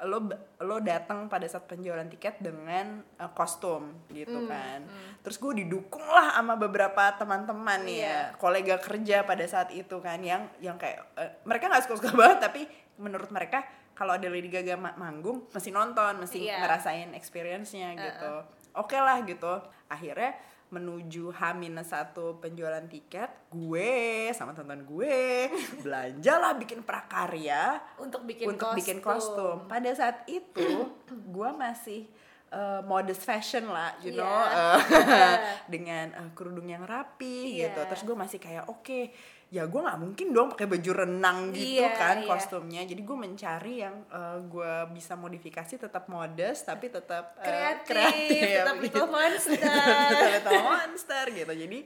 [0.02, 0.18] lo
[0.58, 4.80] lo datang pada saat penjualan tiket dengan eh, kostum gitu Hmm, kan
[5.22, 8.02] terus gue didukung lah sama beberapa teman-teman Iya.
[8.02, 12.38] ya kolega kerja pada saat itu kan yang yang kayak eh, mereka nggak suka-suka banget
[12.42, 12.62] tapi
[12.98, 16.60] menurut mereka kalau ada Lady Gaga ma- manggung mesti nonton mesti Iya.
[16.60, 18.32] ngerasain experience-nya gitu
[18.74, 19.52] oke lah gitu
[19.86, 20.32] akhirnya
[20.68, 23.92] menuju Hamin satu penjualan tiket gue
[24.30, 25.52] sama teman gue
[25.84, 28.78] belanja lah bikin prakarya Untuk bikin untuk kostum.
[28.80, 30.88] bikin kostum pada saat itu
[31.36, 32.08] gue masih
[32.48, 34.80] uh, modest fashion lah you know Iya.
[34.80, 35.36] uh,
[35.72, 37.68] dengan uh, kerudung yang rapi Iya.
[37.68, 39.12] gitu terus gue masih kayak oke
[39.52, 42.28] ya gue nggak mungkin dong pakai baju renang gitu Iya, kan iya.
[42.32, 42.82] kostumnya.
[42.88, 47.44] Jadi gue mencari yang uh, gue bisa modifikasi tetap modest tapi tetap uh,
[47.84, 49.60] Kreatif, tetap Little Monster.
[50.08, 51.52] Tetap Little Monster gitu.
[51.52, 51.78] Jadi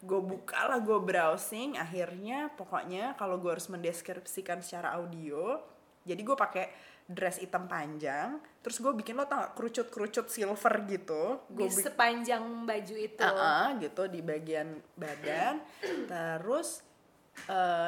[0.00, 1.76] gue buka lah gue browsing.
[1.76, 5.60] Akhirnya pokoknya kalau gue harus mendeskripsikan secara audio
[6.00, 6.66] jadi gue pakai
[7.04, 8.40] dress hitam panjang.
[8.64, 11.44] Terus gue bikin lo tau gak kerucut-kerucut silver gitu.
[11.50, 13.20] Di gue bikin sepanjang baju itu.
[13.20, 15.60] Ah, ah, gitu di bagian badan.
[16.08, 16.80] Terus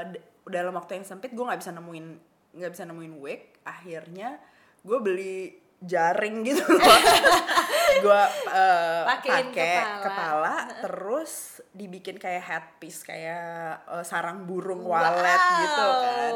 [0.05, 2.07] d- dalam waktu yang sempit gue nggak bisa nemuin
[2.53, 3.41] nggak bisa nemuin wig.
[3.63, 4.39] Akhirnya
[4.83, 5.37] gue beli
[5.83, 6.63] jaring gitu
[8.07, 9.51] gue uh, pakai
[9.83, 9.99] kepala.
[10.01, 11.33] kepala terus
[11.71, 16.33] dibikin kayak headpiece kayak eh, sarang burung walet gitu kan.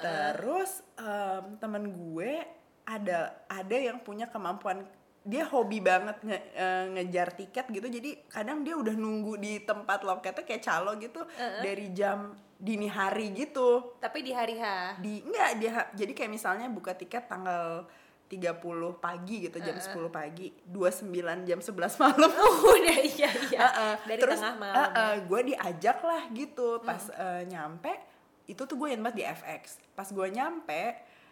[0.00, 2.44] Terus em, temen gue
[2.84, 4.84] ada ada yang punya kemampuan
[5.20, 7.88] dia hobi banget nge- eh, ngejar tiket gitu.
[7.88, 11.24] Jadi kadang dia udah nunggu di tempat loketnya kayak calo gitu.
[11.62, 14.64] Dari jam dini hari gitu Tapi di hari H.
[15.00, 17.88] di enggak dia jadi kayak misalnya buka tiket tanggal
[18.28, 18.62] 30
[19.00, 21.10] pagi gitu jam 10 pagi 29
[21.48, 23.58] jam 11 malam Oh, udah iya iya.
[23.58, 23.94] Heeh.
[24.06, 24.86] Dari Terus, tengah malam.
[24.86, 25.18] ya.
[25.18, 27.90] gue diajak lah gitu pas eh, nyampe
[28.46, 29.62] itu tuh gue yang banget di FX
[29.94, 30.82] pas gue nyampe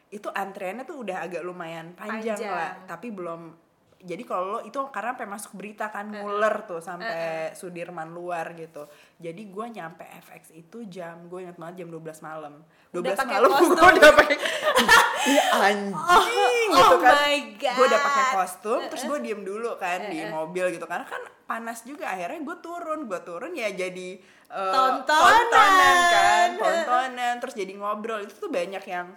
[0.08, 2.50] itu antreannya tuh udah agak lumayan panjang, Panjang.
[2.50, 3.67] lah tapi belum
[3.98, 8.86] jadi kalau lo itu karena sampai masuk berita kan nguler tuh sampai Sudirman luar gitu.
[9.18, 12.62] Jadi gue nyampe FX itu jam gue inget banget jam 12 malam.
[12.94, 13.90] 12 Udah malam gue kostum.
[13.90, 14.36] udah pakai
[15.28, 17.10] Iya anjing gitu oh kan.
[17.12, 17.74] my God.
[17.74, 20.86] gue udah pakai kostum terus gue diem dulu kan di mobil gitu.
[20.86, 23.00] Karena kan panas juga akhirnya gue turun.
[23.04, 24.08] Gue turun ya jadi
[24.46, 25.46] eh, Tontonan.
[25.50, 27.34] tontonan kan tontonan.
[27.42, 28.22] Terus jadi ngobrol.
[28.22, 29.10] Itu tuh banyak yang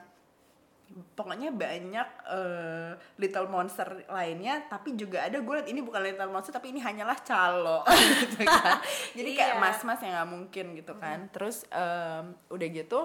[1.12, 6.52] pokoknya banyak eh, little monster lainnya tapi juga ada gue liat ini bukan little monster
[6.52, 7.82] tapi ini hanyalah calo.
[8.22, 8.80] Gitu kan.
[9.18, 9.62] Jadi kayak Iya.
[9.62, 11.32] mas-mas yang nggak mungkin gitu kan.
[11.32, 13.00] Terus em, udah gitu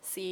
[0.00, 0.28] si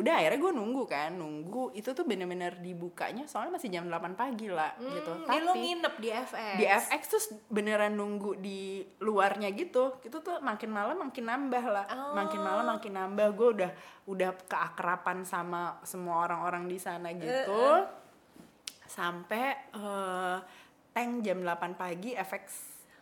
[0.00, 4.48] udah akhirnya gue nunggu kan nunggu itu tuh bener-bener dibukanya soalnya masih jam 8 pagi
[4.48, 6.54] lah gitu Hmm, lo tapi nginep di FX.
[6.56, 8.60] di FX terus beneran nunggu di
[8.98, 12.12] luarnya gitu itu tuh makin malam makin nambah lah Oh.
[12.12, 13.70] makin malam makin nambah gue udah
[14.06, 17.84] udah keakrapan sama semua orang-orang di sana gitu
[18.86, 20.36] sampai eh,
[20.90, 22.44] tank jam 8 pagi FX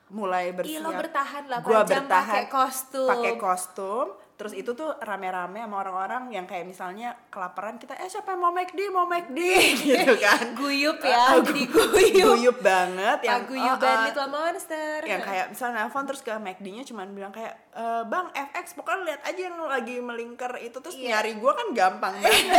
[0.09, 0.83] mulai bersiap.
[0.83, 3.09] Lo bertahan 8 Gua jam bertahan pakai kostum.
[3.09, 4.07] Pakai kostum.
[4.38, 8.55] Terus itu tuh rame-rame sama orang-orang yang kayak misalnya kelaparan kita, eh siapa yang mau
[8.55, 9.35] McD, mau McD
[9.85, 10.55] gitu kan.
[10.55, 12.27] Guyup ya, jadi gu- guyup.
[12.33, 14.98] Guyup banget yang Paguyuban ah, ah, Little Monster.
[15.03, 19.23] yang kayak misalnya nelfon terus ke McD-nya cuman bilang kayak e, bang FX pokoknya lihat
[19.23, 20.75] aja yang lagi melingkar itu.
[20.77, 21.23] Terus Iya.
[21.23, 22.51] nyari gua kan gampang banget.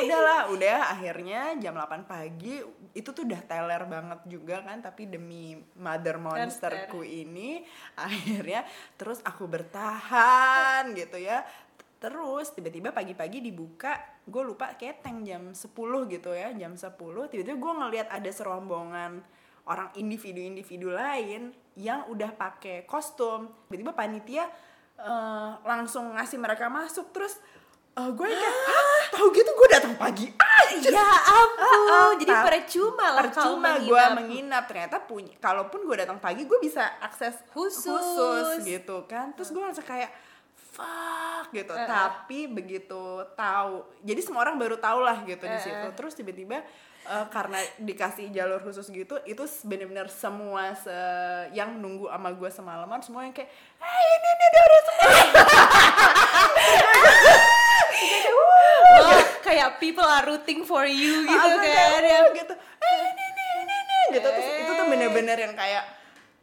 [0.00, 2.62] Udahlah udah akhirnya jam 8 pagi
[2.94, 7.60] itu tuh udah teler banget juga kan tapi demi mother monsterku ini
[7.94, 8.64] akhirnya
[8.94, 11.42] terus aku bertahan gitu ya.
[11.96, 15.64] Terus tiba-tiba pagi-pagi dibuka gue lupa kayak tank jam 10
[16.10, 16.92] gitu ya jam 10
[17.30, 19.22] tiba-tiba gue ngelihat ada serombongan
[19.66, 23.50] orang individu-individu lain yang udah pakai kostum.
[23.66, 24.46] Tiba-tiba panitia
[24.96, 27.36] eh, langsung ngasih mereka masuk terus
[27.92, 30.88] eh, gue kayak "Hah, tahu gitu gue datang pagi aja.
[30.88, 34.12] Ya ampun, Ah, ah, jadi tapi percuma lah percuma gue menginap.
[34.14, 34.62] menginap.
[34.66, 38.60] Ternyata punya kalaupun gue datang pagi gue bisa akses Khusus.
[38.62, 39.32] gitu kan.
[39.32, 40.12] Terus gue langsung kayak
[40.54, 41.72] fuck gitu.
[41.72, 41.88] Eh, eh.
[41.88, 45.86] tapi begitu tahu jadi semua orang baru tahu lah gitu di Eh, situ.
[45.94, 46.60] Terus tiba-tiba
[47.06, 50.92] eh, karena dikasih jalur khusus gitu itu bener-bener semua se
[51.54, 54.30] yang nunggu sama gue semalaman semua yang kayak eh ini
[54.86, 55.26] sembuh."
[58.96, 62.00] Oh, kayak people are rooting for you gitu kan.
[62.04, 62.20] ya.
[62.32, 65.84] Gitu eh ini nih ini nih gitu terus itu tuh bener-bener yang kayak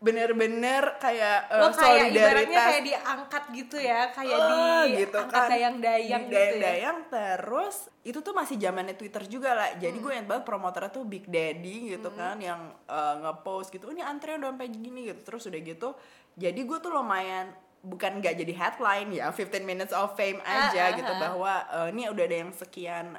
[0.04, 5.20] bener-bener kayak eh, Lo kayak ibaratnya solidaritas kayak diangkat gitu ya, kayak Ah, di gitu
[5.24, 5.48] kan.
[5.48, 6.36] dayang-dayang gitu ya.
[6.36, 10.04] dayang-dayang terus itu tuh masih zamannya Twitter juga lah jadi Hmm.
[10.04, 14.38] gue yang banget promotornya tuh Big Daddy gitu kan yang eh, nge-post gitu ini antrian
[14.38, 15.96] udah sampai gini gitu terus udah gitu
[16.36, 20.86] jadi gue tuh lumayan bukan nggak jadi headline ya 15 minutes of fame aja Ah,
[20.86, 21.20] ah, gitu ah.
[21.22, 23.16] bahwa eh, ini udah ada yang sekian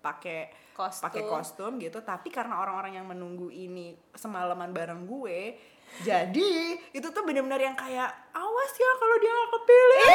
[0.00, 0.40] pakai
[0.72, 1.04] Kostum.
[1.04, 5.58] pakai kostum gitu tapi karena orang-orang yang menunggu ini semalaman bareng gue
[6.00, 6.50] jadi
[6.90, 10.00] itu tuh bener-bener yang kayak awas ya kalau dia nggak kepilih.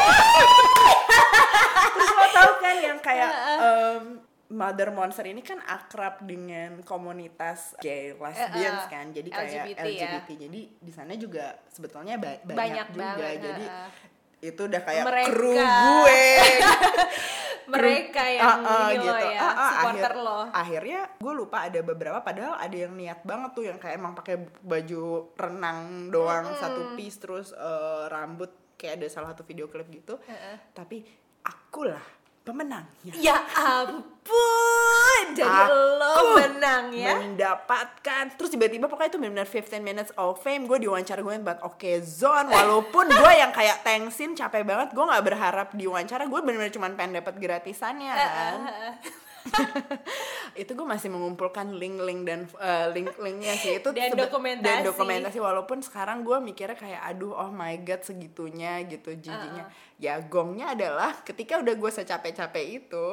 [1.92, 4.04] Terus lo tau kan yang kayak em,
[4.48, 9.06] Mother Monster ini kan akrab dengan komunitas gay lesbians Eh, eh, kan.
[9.10, 10.36] Jadi kayak LGBT LGBT, ya.
[10.42, 13.04] jadi di sana juga sebetulnya ba- banyak, Banyak juga.
[13.14, 13.90] banget, jadi eh,
[14.44, 15.28] itu udah kayak Mereka.
[15.28, 16.22] kru gue
[17.68, 20.40] Mereka yang Ah, ah, ini lo ya, Ah, ah, supporter akhir- lo.
[20.48, 24.36] Akhirnya gue lupa ada beberapa padahal ada yang niat banget tuh yang kayak emang pakai
[24.60, 30.20] baju renang doang satu piece terus eh, rambut kayak ada salah satu video klip gitu.
[30.72, 31.02] Tapi
[31.42, 32.04] akulah
[32.42, 33.14] pemenangnya.
[33.16, 34.14] Ya ampun,
[35.34, 37.18] jadi lo menang ya.
[37.18, 38.24] mendapatkan.
[38.38, 40.70] Terus tiba-tiba pokoknya itu benar-benar 15 minutes of fame.
[40.70, 45.24] Gue diwawancara gue buat oke zone walaupun gue yang kayak thanksin capek banget gue nggak
[45.26, 46.30] berharap diwawancara.
[46.30, 48.56] Gue benar-benar cuma pengen dapat gratisannya kan
[50.56, 54.66] itu gue masih mengumpulkan link-link dan eh, link-linknya sih itu Dan dokumentasi.
[54.66, 60.20] dan dokumentasi walaupun sekarang gue mikirnya kayak aduh oh my god segitunya gitu jijinya ya
[60.22, 63.06] gongnya adalah ketika udah gue secapek-capek itu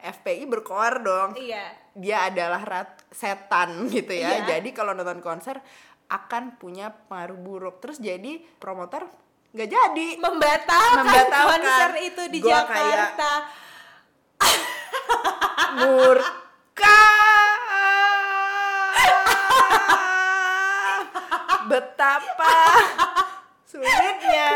[0.00, 1.66] FPI berkoar dong Iya.
[1.92, 4.42] dia adalah rat setan gitu ya.
[4.42, 4.58] Iya.
[4.58, 5.62] Jadi kalau nonton konser
[6.04, 7.78] akan punya pengaruh buruk.
[7.78, 9.06] Terus jadi promotor
[9.50, 10.08] nggak jadi.
[10.18, 11.48] Membatalkan, Membatalkan.
[11.54, 12.74] konser itu di Gua kayak-
[13.14, 13.30] Jakarta.
[15.74, 17.00] Murka.
[21.64, 22.54] Betapa
[23.64, 24.48] sulitnya.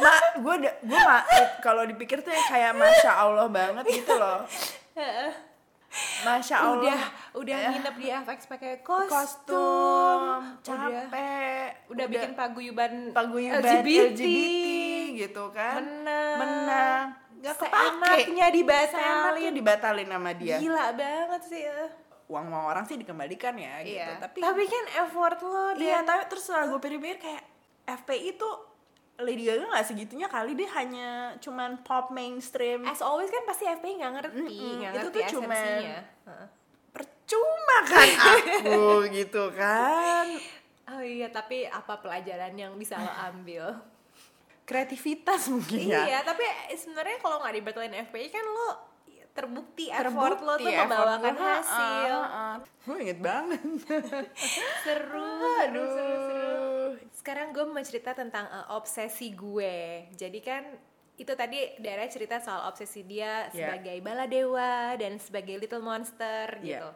[0.00, 1.18] Ma, gue gue ma,
[1.60, 4.46] kalau dipikir tuh ya kayak masya Allah banget gitu loh.
[6.22, 6.78] Masya Allah.
[6.78, 7.00] Udah
[7.34, 7.70] udah Ya.
[7.74, 9.10] nginep di FX pakai kostum.
[9.10, 10.20] kostum,
[10.62, 13.66] Udah- capek, Udah, bikin paguyuban paguyuban LGBT.
[13.74, 14.22] LGBT,
[15.22, 15.76] gitu kan.
[15.78, 16.36] Menang.
[16.38, 17.04] Menang.
[17.40, 17.88] Gak kepake.
[18.28, 19.52] Seenaknya dibatalin.
[19.52, 20.56] Dibatalin sama dia.
[20.56, 21.62] Gila banget sih.
[21.62, 21.88] ya.
[22.26, 23.96] Uang uang orang sih dikembalikan ya gitu.
[23.96, 24.16] Iya.
[24.18, 27.42] Tapi Tapi kan effort lo iya, dan tapi terus setelah gue pikir-pikir kayak
[27.90, 28.54] FPI tuh
[29.18, 33.98] Lady Gaga gak segitunya kali dia hanya cuman pop mainstream as always kan pasti FPI
[33.98, 34.78] nggak ngerti, Mm-mm.
[34.80, 35.98] nggak Itu ngerti tuh cuman- esensinya.
[36.24, 36.46] Heeh.
[36.90, 38.80] percuma kan aku
[39.18, 40.26] gitu kan
[40.88, 43.78] Oh iya, tapi apa pelajaran yang bisa lo ambil?
[44.70, 48.70] Kreativitas mungkin ya Iya, tapi sebenarnya kalau nggak dibatalin FPI kan lo
[49.30, 52.14] terbukti, effort lo tuh Terbukti effort membawakan ha, hasil.
[52.18, 52.50] ha, ha.
[52.60, 53.62] gue inget banget
[54.84, 55.30] Seru,
[55.60, 56.58] aduh seru, seru.
[57.10, 60.10] Sekarang gue mau cerita tentang eh, obsesi gue.
[60.14, 60.66] Jadi kan
[61.14, 63.70] itu tadi Dara cerita soal obsesi dia Yeah.
[63.76, 66.66] sebagai baladewa dan sebagai little monster Yeah.
[66.82, 66.90] gitu.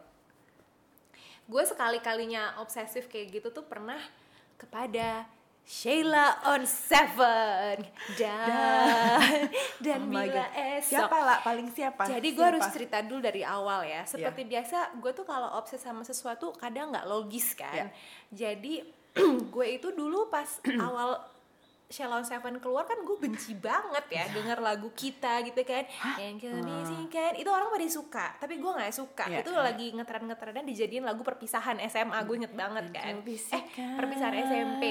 [1.45, 4.01] Gue sekali-kalinya obsesif kayak gitu tuh pernah
[4.57, 5.23] kepada
[5.65, 7.81] Sheila on seven.
[8.13, 9.17] Dan
[9.85, 10.49] dan Oh God.
[10.77, 10.93] esok.
[10.93, 12.05] Siapa lah paling siapa?
[12.05, 14.05] jadi gue harus cerita dulu dari awal ya.
[14.05, 17.89] Seperti biasa, gue tuh kalau obses sama sesuatu kadang nggak logis kan.
[18.29, 18.85] Jadi
[19.53, 20.45] gue itu dulu pas
[20.85, 21.17] awal
[21.85, 25.85] Shalom Seven keluar kan gue benci banget ya denger lagu kita gitu kan.
[26.17, 26.49] Yang
[27.13, 29.29] kan itu orang pada suka tapi gue nggak suka.
[29.29, 29.61] Iya, itu iya.
[29.61, 33.21] lagi ngetren ngetrennya dijadiin lagu perpisahan SMA gue inget banget kan.
[33.21, 33.61] Eh
[34.01, 34.83] perpisahan SMP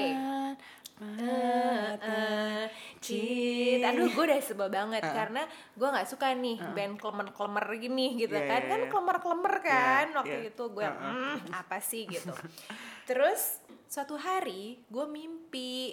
[2.99, 8.33] Cit, aduh gue udah sebel banget karena gue nggak suka nih band klemer-klemer gini gitu
[8.33, 8.61] Iya, kan.
[8.61, 8.89] iya, kan iya.
[8.89, 10.49] klemer-klemer kan Iya, waktu iya.
[10.49, 10.63] itu.
[10.71, 12.07] Gue "Hmm, apa sih?
[12.07, 12.31] gitu.
[13.03, 15.91] Terus suatu hari gue mimpi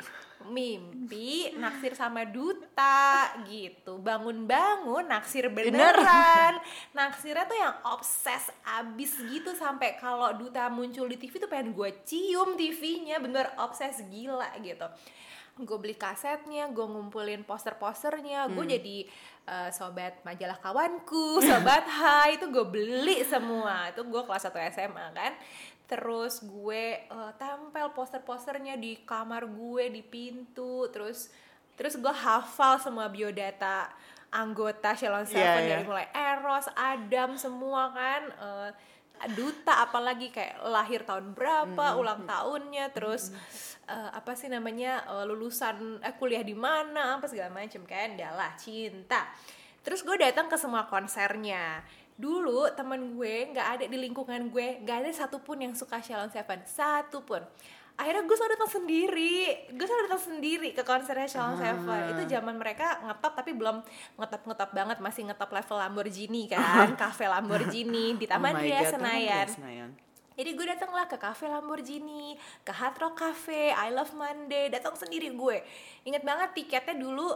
[0.51, 4.01] mimpi naksir sama duta gitu.
[4.03, 6.59] Bangun-bangun naksir beneran.
[6.97, 11.91] Naksirnya tuh yang obses abis gitu sampai kalau duta muncul di TV tuh pengen gue
[12.03, 14.89] cium TV-nya bener obses gila gitu.
[15.53, 18.99] Gue beli kasetnya, gue ngumpulin poster-posternya, gue jadi
[19.45, 22.41] eh, sobat majalah kawanku, sobat hai.
[22.41, 25.33] Itu gue beli semua, itu gue kelas 1 SMA kan,
[25.93, 31.29] terus gue eh, tempel poster-posternya di kamar gue di pintu, terus
[31.77, 33.93] terus gue hafal semua biodata
[34.33, 35.69] anggota Shalom Seven Iya, iya.
[35.77, 38.23] dari mulai Eros, Adam semua kan.
[38.33, 38.73] eh,
[39.39, 43.31] duta apalagi kayak lahir tahun berapa, ulang tahunnya, terus
[43.87, 48.57] eh, apa sih namanya eh, lulusan eh, kuliah di mana, apa segala macem kan, adalah
[48.59, 49.29] cinta.
[49.83, 51.83] Terus gue datang ke semua konsernya.
[52.17, 56.61] Dulu temen gue nggak ada di lingkungan gue, nggak ada satupun yang suka Shalom Seven,
[56.69, 57.43] satupun.
[57.93, 59.37] Akhirnya gue selalu datang sendiri,
[59.69, 62.17] gue selalu datang sendiri ke konsernya Shalom Seven.
[62.17, 63.85] Itu zaman mereka ngetop tapi belum
[64.17, 69.47] ngetop-ngetop banget, masih ngetop level Lamborghini kan, cafe Lamborghini di Taman Oh God, Taman Senayan.
[69.47, 69.91] Ria Senayan.
[70.33, 75.29] Jadi gue datanglah ke cafe Lamborghini, ke Hard Rock Cafe, I Love Monday, datang sendiri
[75.29, 75.61] gue.
[76.09, 77.29] Ingat banget tiketnya dulu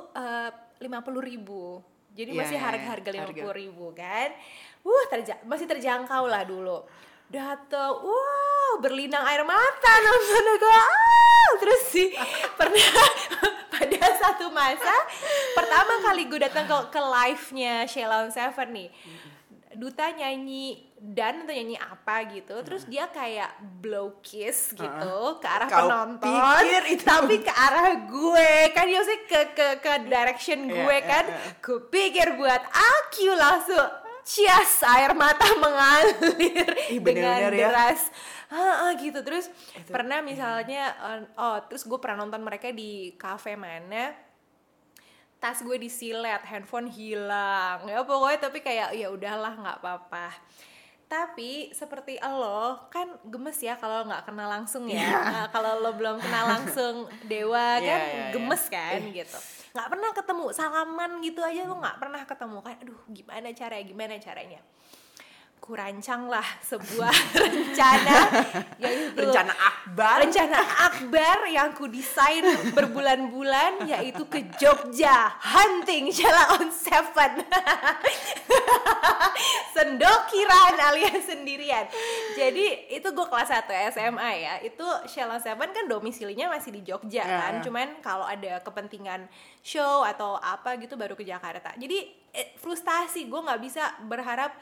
[0.80, 1.84] lima puluh ribu.
[2.16, 3.16] Jadi Iya, masih iya, harga-harga iya.
[3.20, 4.32] lima puluh ribu kan.
[4.80, 6.80] Wuh, terja masih terjangkau lah dulu.
[7.28, 10.68] Datang, wow, berlinang air mata nonton aku.
[10.70, 12.08] Ah, terus sih
[12.58, 12.88] pernah
[13.76, 14.94] pada satu masa
[15.52, 18.88] pertama kali gue datang ke ke live-nya Sheila on Seven nih.
[19.76, 25.68] Duta nyanyi dan atau nyanyi apa gitu terus dia kayak blow kiss gitu ke arah
[25.68, 26.24] Kau penonton.
[26.24, 28.50] pikir itu- tapi ke arah gue.
[28.72, 31.24] Kan dia sih ke ke ke direction Iya, gue iya, kan.
[31.26, 31.38] iya.
[31.54, 33.86] gue pikir buat aku langsung
[34.22, 37.50] cias air mata mengalir Ih, dengan ya.
[37.52, 38.10] deras.
[38.46, 39.20] Ah, ah, gitu.
[39.20, 39.46] Terus
[39.86, 44.14] pernah misalnya eh, oh terus gue pernah nonton mereka di cafe mana
[45.36, 50.32] tas gue disilet, handphone hilang, ya pokoknya tapi kayak ya udahlah nggak apa-apa.
[51.06, 55.06] Tapi seperti lo kan gemes ya kalau nggak kenal langsung ya.
[55.06, 58.28] Nah, kalau lo belum kenal langsung Dewa Iya, kan iya, iya.
[58.34, 59.38] gemes kan gitu.
[59.70, 62.74] Nggak pernah ketemu salaman gitu aja lo nggak pernah ketemu kan.
[62.82, 64.60] Aduh gimana caranya gimana caranya.
[65.66, 67.10] Kurancanglah sebuah
[67.42, 68.30] rencana
[68.78, 70.22] yaitu Rencana akbar.
[70.22, 77.42] rencana akbar yang ku desain berbulan-bulan yaitu ke Jogja hunting Sheila on Seven.
[79.74, 81.90] Sendokiran alias sendirian.
[82.38, 83.66] Jadi itu gue kelas 1
[83.98, 84.54] SMA ya.
[84.62, 87.58] Itu Sheila on Seven kan domisilinya masih di Jogja Ya, kan.
[87.66, 89.26] Cuman kalau ada kepentingan
[89.66, 91.74] show atau apa gitu baru ke Jakarta.
[91.74, 93.26] Jadi eh, frustasi.
[93.26, 94.54] Gue nggak bisa berharap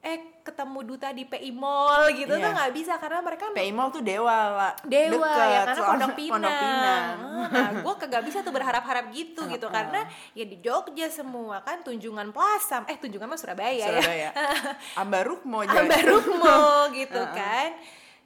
[0.00, 2.40] eh ketemu duta di PI Mall gitu Iya.
[2.40, 4.72] tuh nggak bisa karena mereka PI Mall tuh dewa lah.
[4.82, 6.32] Dewa Deket, ya karena Pondok Pinang.
[6.32, 7.14] Pondok Pinang.
[7.50, 9.76] Nah, gue kagak bisa tuh berharap-harap gitu gitu Uh-uh.
[9.76, 10.00] karena
[10.32, 12.80] ya di Jogja semua kan Tunjungan Plaza.
[12.86, 13.86] Eh Tunjungan mah Surabaya, ya.
[13.92, 14.28] Surabaya.
[15.00, 15.84] Ambarukmo jadi.
[15.84, 16.56] Ambarukmo
[16.98, 17.68] gitu kan.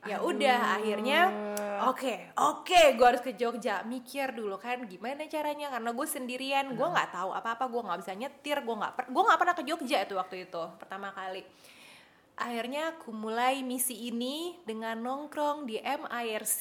[0.04, 1.20] Ya udah akhirnya
[1.88, 3.84] oke oke gue harus ke Jogja.
[3.88, 5.72] Mikir dulu kan gimana caranya?
[5.72, 9.22] Karena gue sendirian gue nggak tahu apa apa gue nggak bisa nyetir gue nggak gue
[9.24, 11.42] nggak pernah ke Jogja itu waktu itu pertama kali.
[12.34, 16.60] Akhirnya aku mulai misi ini dengan nongkrong di MIRC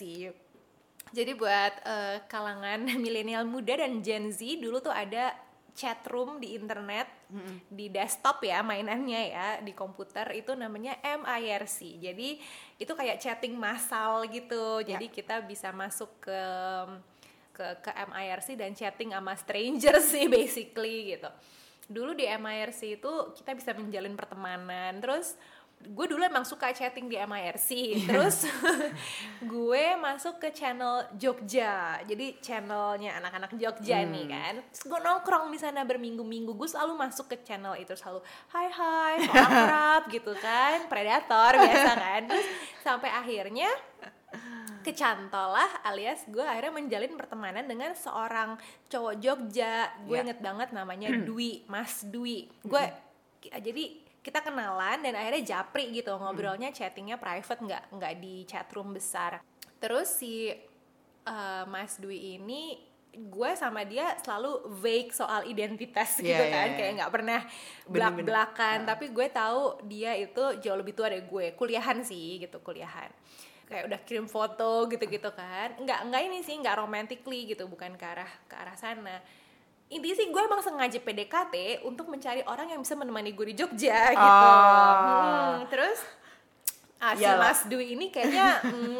[1.13, 5.38] jadi buat eh, kalangan milenial muda dan Gen Z dulu tuh ada
[5.77, 7.22] chat room di internet
[7.67, 11.99] di desktop ya mainannya ya di komputer itu namanya MIRC.
[12.01, 12.39] Jadi
[12.77, 14.81] itu kayak chatting massal gitu.
[14.85, 16.41] Jadi kita bisa masuk ke
[17.53, 21.29] ke ke MIRC dan chatting sama stranger sih basically gitu.
[21.89, 24.97] Dulu di MIRC itu kita bisa menjalin pertemanan.
[25.03, 25.38] Terus
[25.84, 27.69] gue dulu emang suka chatting di MIRC
[28.07, 28.47] terus
[29.43, 31.99] gue masuk ke channel Jogja.
[32.03, 34.53] Jadi channelnya anak-anak Jogja nih kan.
[34.71, 36.53] Terus gue nongkrong di sana berminggu-minggu.
[36.53, 40.01] Gue selalu masuk ke channel itu selalu hai hai akrab?
[40.07, 40.88] gitu kan.
[40.88, 42.21] Predator biasa kan.
[42.27, 42.47] Terus
[42.79, 43.69] sampai akhirnya
[44.84, 49.91] kecantol lah alias gue akhirnya menjalin pertemanan dengan seorang cowok Jogja.
[50.03, 50.23] Gue Ya.
[50.27, 52.51] inget banget namanya Dwi Mas Dwi.
[52.61, 52.84] Gue
[53.43, 58.95] jadi kita kenalan dan akhirnya japri gitu ngobrolnya chattingnya private nggak nggak di chat room
[58.95, 59.43] besar.
[59.84, 60.49] Terus si
[61.28, 62.80] eh, Mas Dwi ini
[63.13, 66.78] gue sama dia selalu vague soal identitas Iya, gitu iya, kan iya.
[66.80, 67.41] kayak nggak pernah
[67.86, 67.93] Bener-bener.
[67.93, 68.78] belak-belakan.
[68.89, 73.11] Tapi gue tahu dia itu jauh lebih tua dari gue kuliahan sih gitu kuliahan.
[73.69, 75.78] Kayak udah kirim foto gitu-gitu kan.
[75.78, 79.21] Nggak nggak ini sih nggak romantically gitu bukan ke arah ke arah sana
[79.91, 84.11] intinya sih gue emang sengaja PDKT untuk mencari orang yang bisa menemani gue di Jogja
[84.13, 84.45] gitu.
[84.47, 84.93] Oh.
[85.03, 85.99] Hmm, terus
[87.03, 87.27] ah, si.
[87.27, 88.99] Mas Dwi ini kayaknya mm,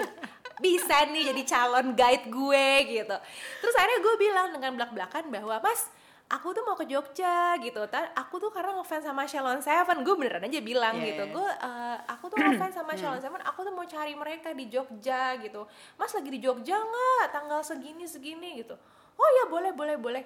[0.64, 2.68] bisa nih jadi calon guide gue
[3.00, 3.18] gitu.
[3.64, 5.90] Terus akhirnya gue bilang dengan belak-belakan bahwa Mas
[6.30, 7.82] aku tuh mau ke Jogja gitu.
[7.90, 11.50] Tar, aku tuh karena ngefans sama Shalon Seven gue beneran aja bilang Iya, gitu gue
[11.50, 15.66] eh, aku tuh ngefans sama Shalon Seven aku tuh mau cari mereka di Jogja gitu.
[15.98, 17.24] Mas lagi di Jogja nggak?
[17.34, 18.78] Tanggal segini segini gitu.
[19.14, 20.24] Oh ya boleh boleh boleh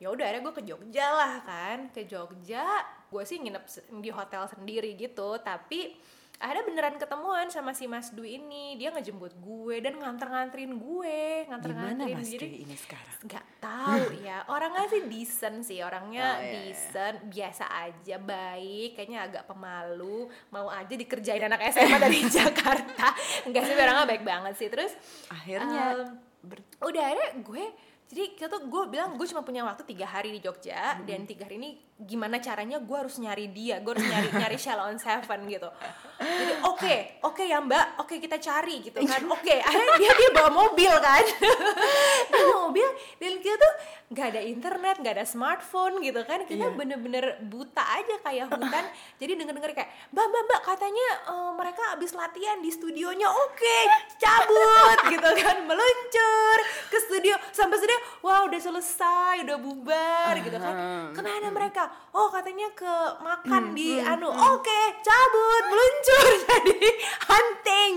[0.00, 1.78] ya udah akhirnya gue ke Jogja lah kan.
[1.90, 2.64] Ke Jogja
[3.06, 5.36] gue sih nginep di hotel sendiri gitu.
[5.38, 5.92] Tapi
[6.36, 8.74] akhirnya beneran ketemuan sama si Mas Dwi ini.
[8.74, 12.16] Dia ngejemput gue dan nganter-nganterin gue nganter-nganterin.
[12.16, 13.16] Mas jadi Dwi ini sekarang?
[13.20, 14.38] nggak tahu ya.
[14.48, 16.52] Orangnya sih decent sih orangnya Oh, iya, iya.
[16.64, 20.18] decent biasa aja baik kayaknya agak pemalu.
[20.48, 23.12] Mau aja dikerjain anak SMA dari Jakarta.
[23.44, 24.72] Enggak sih orangnya baik banget sih.
[24.72, 24.96] Terus
[25.28, 26.08] Akhirnya
[26.40, 27.64] ber- udah akhirnya gue
[28.10, 31.46] jadi kita tuh gue bilang gue cuma punya waktu tiga hari di Jogja dan tiga
[31.46, 35.68] hari ini gimana caranya gue harus nyari dia gue harus nyari nyari Shalon Seven gitu.
[36.16, 37.96] Jadi oke oke ya mbak.
[37.98, 39.20] Oke kita cari gitu kan.
[39.34, 41.24] Oke akhirnya dia dia bawa mobil kan.
[42.30, 42.86] Dia bawa mobil
[43.16, 43.72] dan kita tuh
[44.10, 46.44] nggak ada internet nggak ada smartphone gitu kan.
[46.44, 46.72] Kita Iya.
[46.72, 48.84] bener-bener buta aja kayak hutan.
[49.16, 53.28] Jadi denger-denger kayak mbak mbak mbak katanya eh, mereka abis latihan di studionya.
[53.28, 53.76] Oke
[54.16, 55.56] cabut gitu kan.
[55.64, 57.34] Meluncur ke studio.
[57.50, 60.74] Sampai studio wah udah selesai udah bubar gitu kan.
[61.10, 66.88] Ke mana mereka oh katanya ke makan di anu oke cabut meluncur jadi
[67.30, 67.92] hunting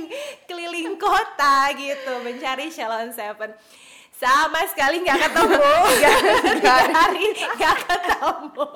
[0.45, 3.53] keliling kota gitu mencari Shalon Seven.
[4.13, 5.73] Sama sekali nggak ketemu.
[6.55, 8.69] Tiga hari nggak ketemu.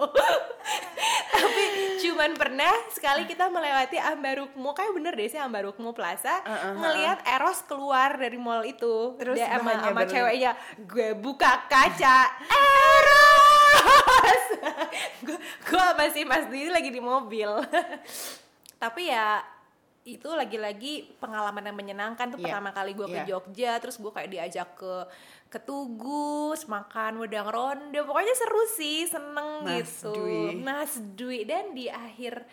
[1.32, 1.63] Tapi
[2.03, 6.43] cuman pernah sekali kita melewati Ambarukmo kayak bener deh sih Ambarukmo Plaza.
[6.76, 9.15] Ngelihat Eros keluar dari mall itu.
[9.15, 10.51] Terus dia sama, sama ceweknya
[10.84, 12.20] gue buka kaca.
[12.51, 14.07] Eros
[15.26, 17.49] gue gue masih Mas Dwi lagi di mobil.
[18.84, 19.41] Tapi ya
[20.07, 23.28] itu lagi-lagi pengalaman yang menyenangkan tuh Iya, pertama kali gue ke iya.
[23.28, 24.93] Jogja terus gue kayak diajak ke
[25.47, 27.99] ke Tugus makan wedang ronde.
[28.03, 30.15] Pokoknya seru sih seneng Mas gitu.
[30.15, 30.63] Dwi.
[30.63, 31.39] Mas Dwi.
[31.43, 32.43] Dan di akhir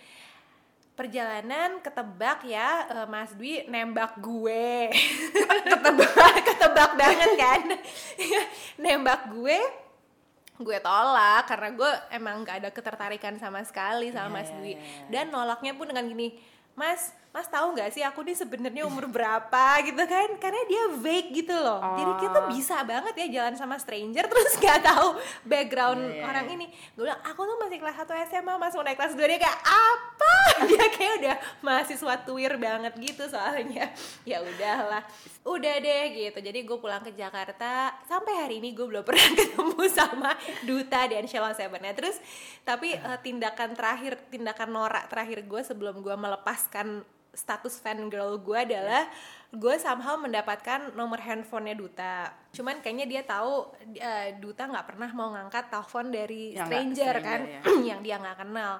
[0.94, 4.90] perjalanan ketebak ya eh, Mas Dwi nembak gue.
[5.70, 6.34] Ketebak?
[6.42, 7.62] Ketebak banget kan?
[8.82, 9.83] Nembak gue
[10.54, 14.72] gue tolak karena gue emang gak ada ketertarikan sama sekali sama Iya, Mas iya, Dwi
[14.72, 15.06] iya, iya.
[15.10, 16.38] dan nolaknya pun dengan gini
[16.74, 19.64] Mas Mas tahu nggak sih aku nih sebenarnya umur berapa?
[19.82, 20.38] Gitu kan.
[20.38, 21.82] Karena dia vague gitu loh.
[21.98, 22.46] Jadi kita Oh.
[22.46, 26.66] bisa banget ya jalan sama stranger terus nggak tahu background Iya, iya, orang ini.
[26.94, 29.60] Gue bilang aku tuh masih kelas 1 SMA mas mau naik kelas 2 dia kayak
[29.60, 30.34] apa?
[30.70, 33.90] Dia kayak udah mahasiswa tuir banget gitu soalnya.
[34.30, 35.02] Ya udahlah.
[35.42, 36.38] Udah deh gitu.
[36.38, 37.98] Jadi gue pulang ke Jakarta.
[38.06, 40.30] Sampai hari ini gue belum pernah ketemu sama
[40.62, 41.82] Duta dan Sheila Seven.
[41.82, 42.14] Nah, terus
[42.62, 46.14] tapi eh, tindakan terakhir tindakan norak terakhir gue sebelum gue
[46.64, 47.04] melepaskan
[47.34, 49.10] status fangirl gue adalah
[49.50, 52.16] gue somehow mendapatkan nomor handphonenya Duta
[52.54, 57.16] cuman kayaknya dia tahu eh, Duta nggak pernah mau ngangkat telepon dari Yang stranger, stranger,
[57.26, 57.60] kan ya.
[57.90, 58.78] yang dia nggak kenal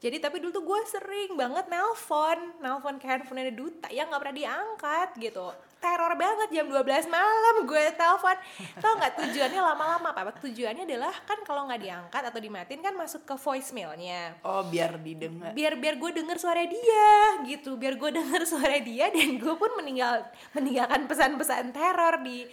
[0.00, 4.36] jadi tapi dulu tuh gue sering banget nelpon nelpon ke handphonenya Duta yang nggak pernah
[4.36, 5.52] diangkat gitu.
[5.76, 8.36] Teror banget jam 12 malam gue telepon.
[8.76, 10.32] Tau nggak tujuannya lama-lama apa?
[10.36, 14.40] Tujuannya adalah kan kalau nggak diangkat atau dimatiin kan masuk ke voicemailnya.
[14.40, 15.52] Oh biar didengar.
[15.52, 17.08] biar biar gue denger suara dia
[17.44, 17.76] gitu.
[17.76, 22.44] Biar gue denger suara dia dan gue pun meninggal meninggalkan pesan-pesan teror di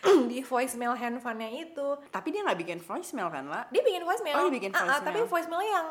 [0.32, 1.88] di voicemail handphonenya itu.
[2.08, 3.64] Tapi dia nggak bikin voicemail kan lah?
[3.68, 4.36] dia bikin voicemail.
[4.36, 5.04] Oh, dia bikin Ah, ah, voicemail.
[5.04, 5.88] tapi voicemailnya yang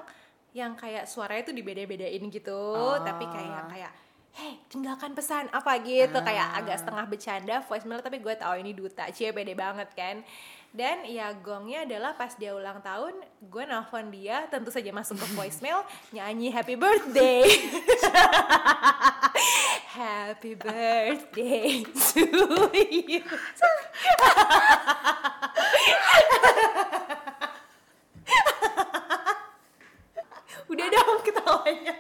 [0.52, 2.98] yang kayak suaranya tuh dibeda-bedain gitu Oh.
[3.02, 3.92] tapi kayak kayak
[4.30, 6.58] hey tinggalkan pesan apa gitu kayak Ah.
[6.62, 10.22] agak setengah bercanda voicemail tapi gue tahu ini duta cie pede banget kan
[10.70, 15.26] dan ya gongnya adalah pas dia ulang tahun gue nelfon dia tentu saja masuk ke
[15.38, 15.82] voicemail
[16.14, 17.42] nyanyi happy birthday
[19.98, 22.22] happy birthday to
[22.78, 23.26] you
[30.70, 30.86] udah
[31.64, 31.94] dong ketawanya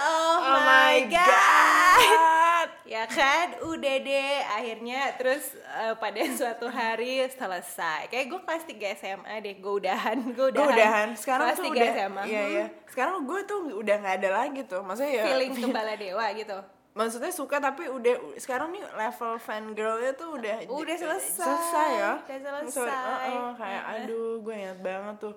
[0.00, 2.68] oh, my my god.
[3.06, 3.48] Kan?
[3.62, 4.36] Udah deh.
[4.56, 8.08] Akhirnya terus eh, pada suatu hari selesai.
[8.10, 9.54] Kayak gue kelas 3 SMA deh.
[9.62, 11.08] Gue udahan gue gue udahan, udahan.
[11.14, 14.30] Sekarang kelas tuh 3 udah SMA iya Hmm, iya sekarang gue tuh udah nggak ada
[14.44, 14.80] lagi tuh.
[14.82, 20.32] Maksudnya ya feeling kembala dewa gitu maksudnya suka tapi udah sekarang nih level fangirlnya tuh
[20.34, 21.44] udah Udah selesai.
[21.44, 22.72] selesai ya Udah selesai.
[22.72, 25.34] So, uh-uh, kayak aduh gue ingat banget tuh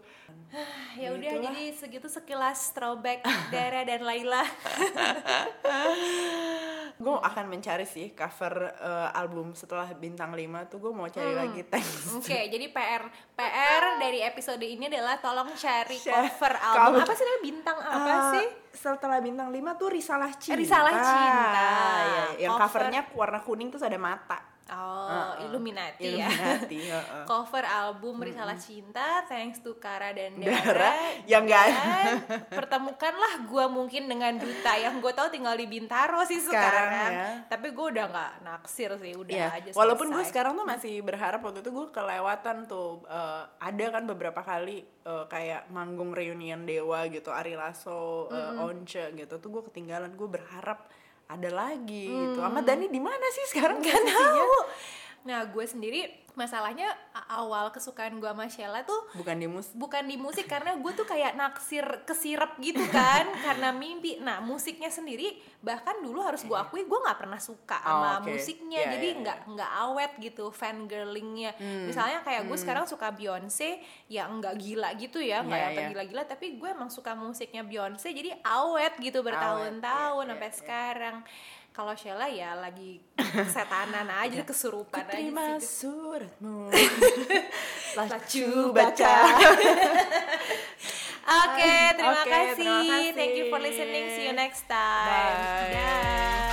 [0.97, 4.39] ya udah jadi segitu sekilas throwback Dara dan Laila
[6.99, 11.39] gue akan mencari sih cover uh, album setelah bintang 5 tuh gue mau cari Hmm.
[11.41, 13.03] lagi thanks Oke, jadi PR
[13.33, 16.99] PR dari episode ini adalah tolong cari Share cover album.
[16.99, 18.47] Apa sih namanya bintang apa Uh, sih?
[18.73, 21.69] Setelah bintang 5 tuh Risalah Cinta Risalah Cinta.
[21.99, 22.67] Iya, yang Cover.
[22.89, 24.48] covernya warna kuning terus ada mata
[25.11, 26.25] Oh, Illuminati, ya.
[26.25, 27.23] Illuminati heeh.
[27.29, 30.91] Cover album Risalah Cinta thanks to Kara dan Dara, Dara.
[31.25, 32.15] yang nggak- Dan
[32.59, 36.87] pertemukanlah gua mungkin dengan duta yang gue tahu tinggal di Bintaro sih sekarang.
[36.87, 37.27] Sekarang, ya.
[37.47, 40.31] Tapi gue udah nggak naksir sih, udah Iya, aja walaupun gue selesai.
[40.31, 45.25] sekarang tuh masih berharap waktu itu gue kelewatan tuh eh, ada kan beberapa kali eh,
[45.25, 50.13] kayak manggung reunian Dewa gitu, Ari Lasso, eh, Once gitu tuh gue ketinggalan.
[50.13, 50.85] Gue berharap
[51.29, 52.41] ada lagi gitu.
[52.41, 53.77] Ahmad Dhani di mana sih sekarang?
[53.85, 54.49] Gak tahu.
[55.21, 56.01] Nah, gue sendiri
[56.31, 56.87] masalahnya
[57.27, 59.75] awal kesukaan gue sama Sheila tuh Bukan di mus.
[59.75, 64.17] bukan di musik karena gue tuh kayak naksir kesirep gitu kan karena mimpi.
[64.17, 68.31] Nah, musiknya sendiri bahkan dulu harus gue akui gue nggak pernah suka Oh, sama oke.
[68.31, 68.79] musiknya.
[68.79, 71.51] Iya, jadi iya, nggak nggak awet gitu fangirlingnya.
[71.59, 75.79] Misalnya kayak gue sekarang suka Beyonce, ya nggak gila gitu ya, nggak Iya, yang iya.
[75.83, 80.55] tergila-gila tapi gue emang suka musiknya Beyonce jadi awet gitu bertahun-tahun iya, sampai iya.
[80.55, 81.17] sekarang.
[81.79, 82.99] Kalau Sheila ya lagi
[83.55, 86.67] setanan aja kesurupan aja Terima suratmu.
[87.95, 89.15] Lacu baca.
[91.39, 92.59] Oke, terima, kasih.
[92.59, 93.15] terima kasih.
[93.15, 94.11] Thank you for listening.
[94.11, 95.07] See you next time.
[95.07, 95.71] Bye.
[95.71, 96.48] Dah.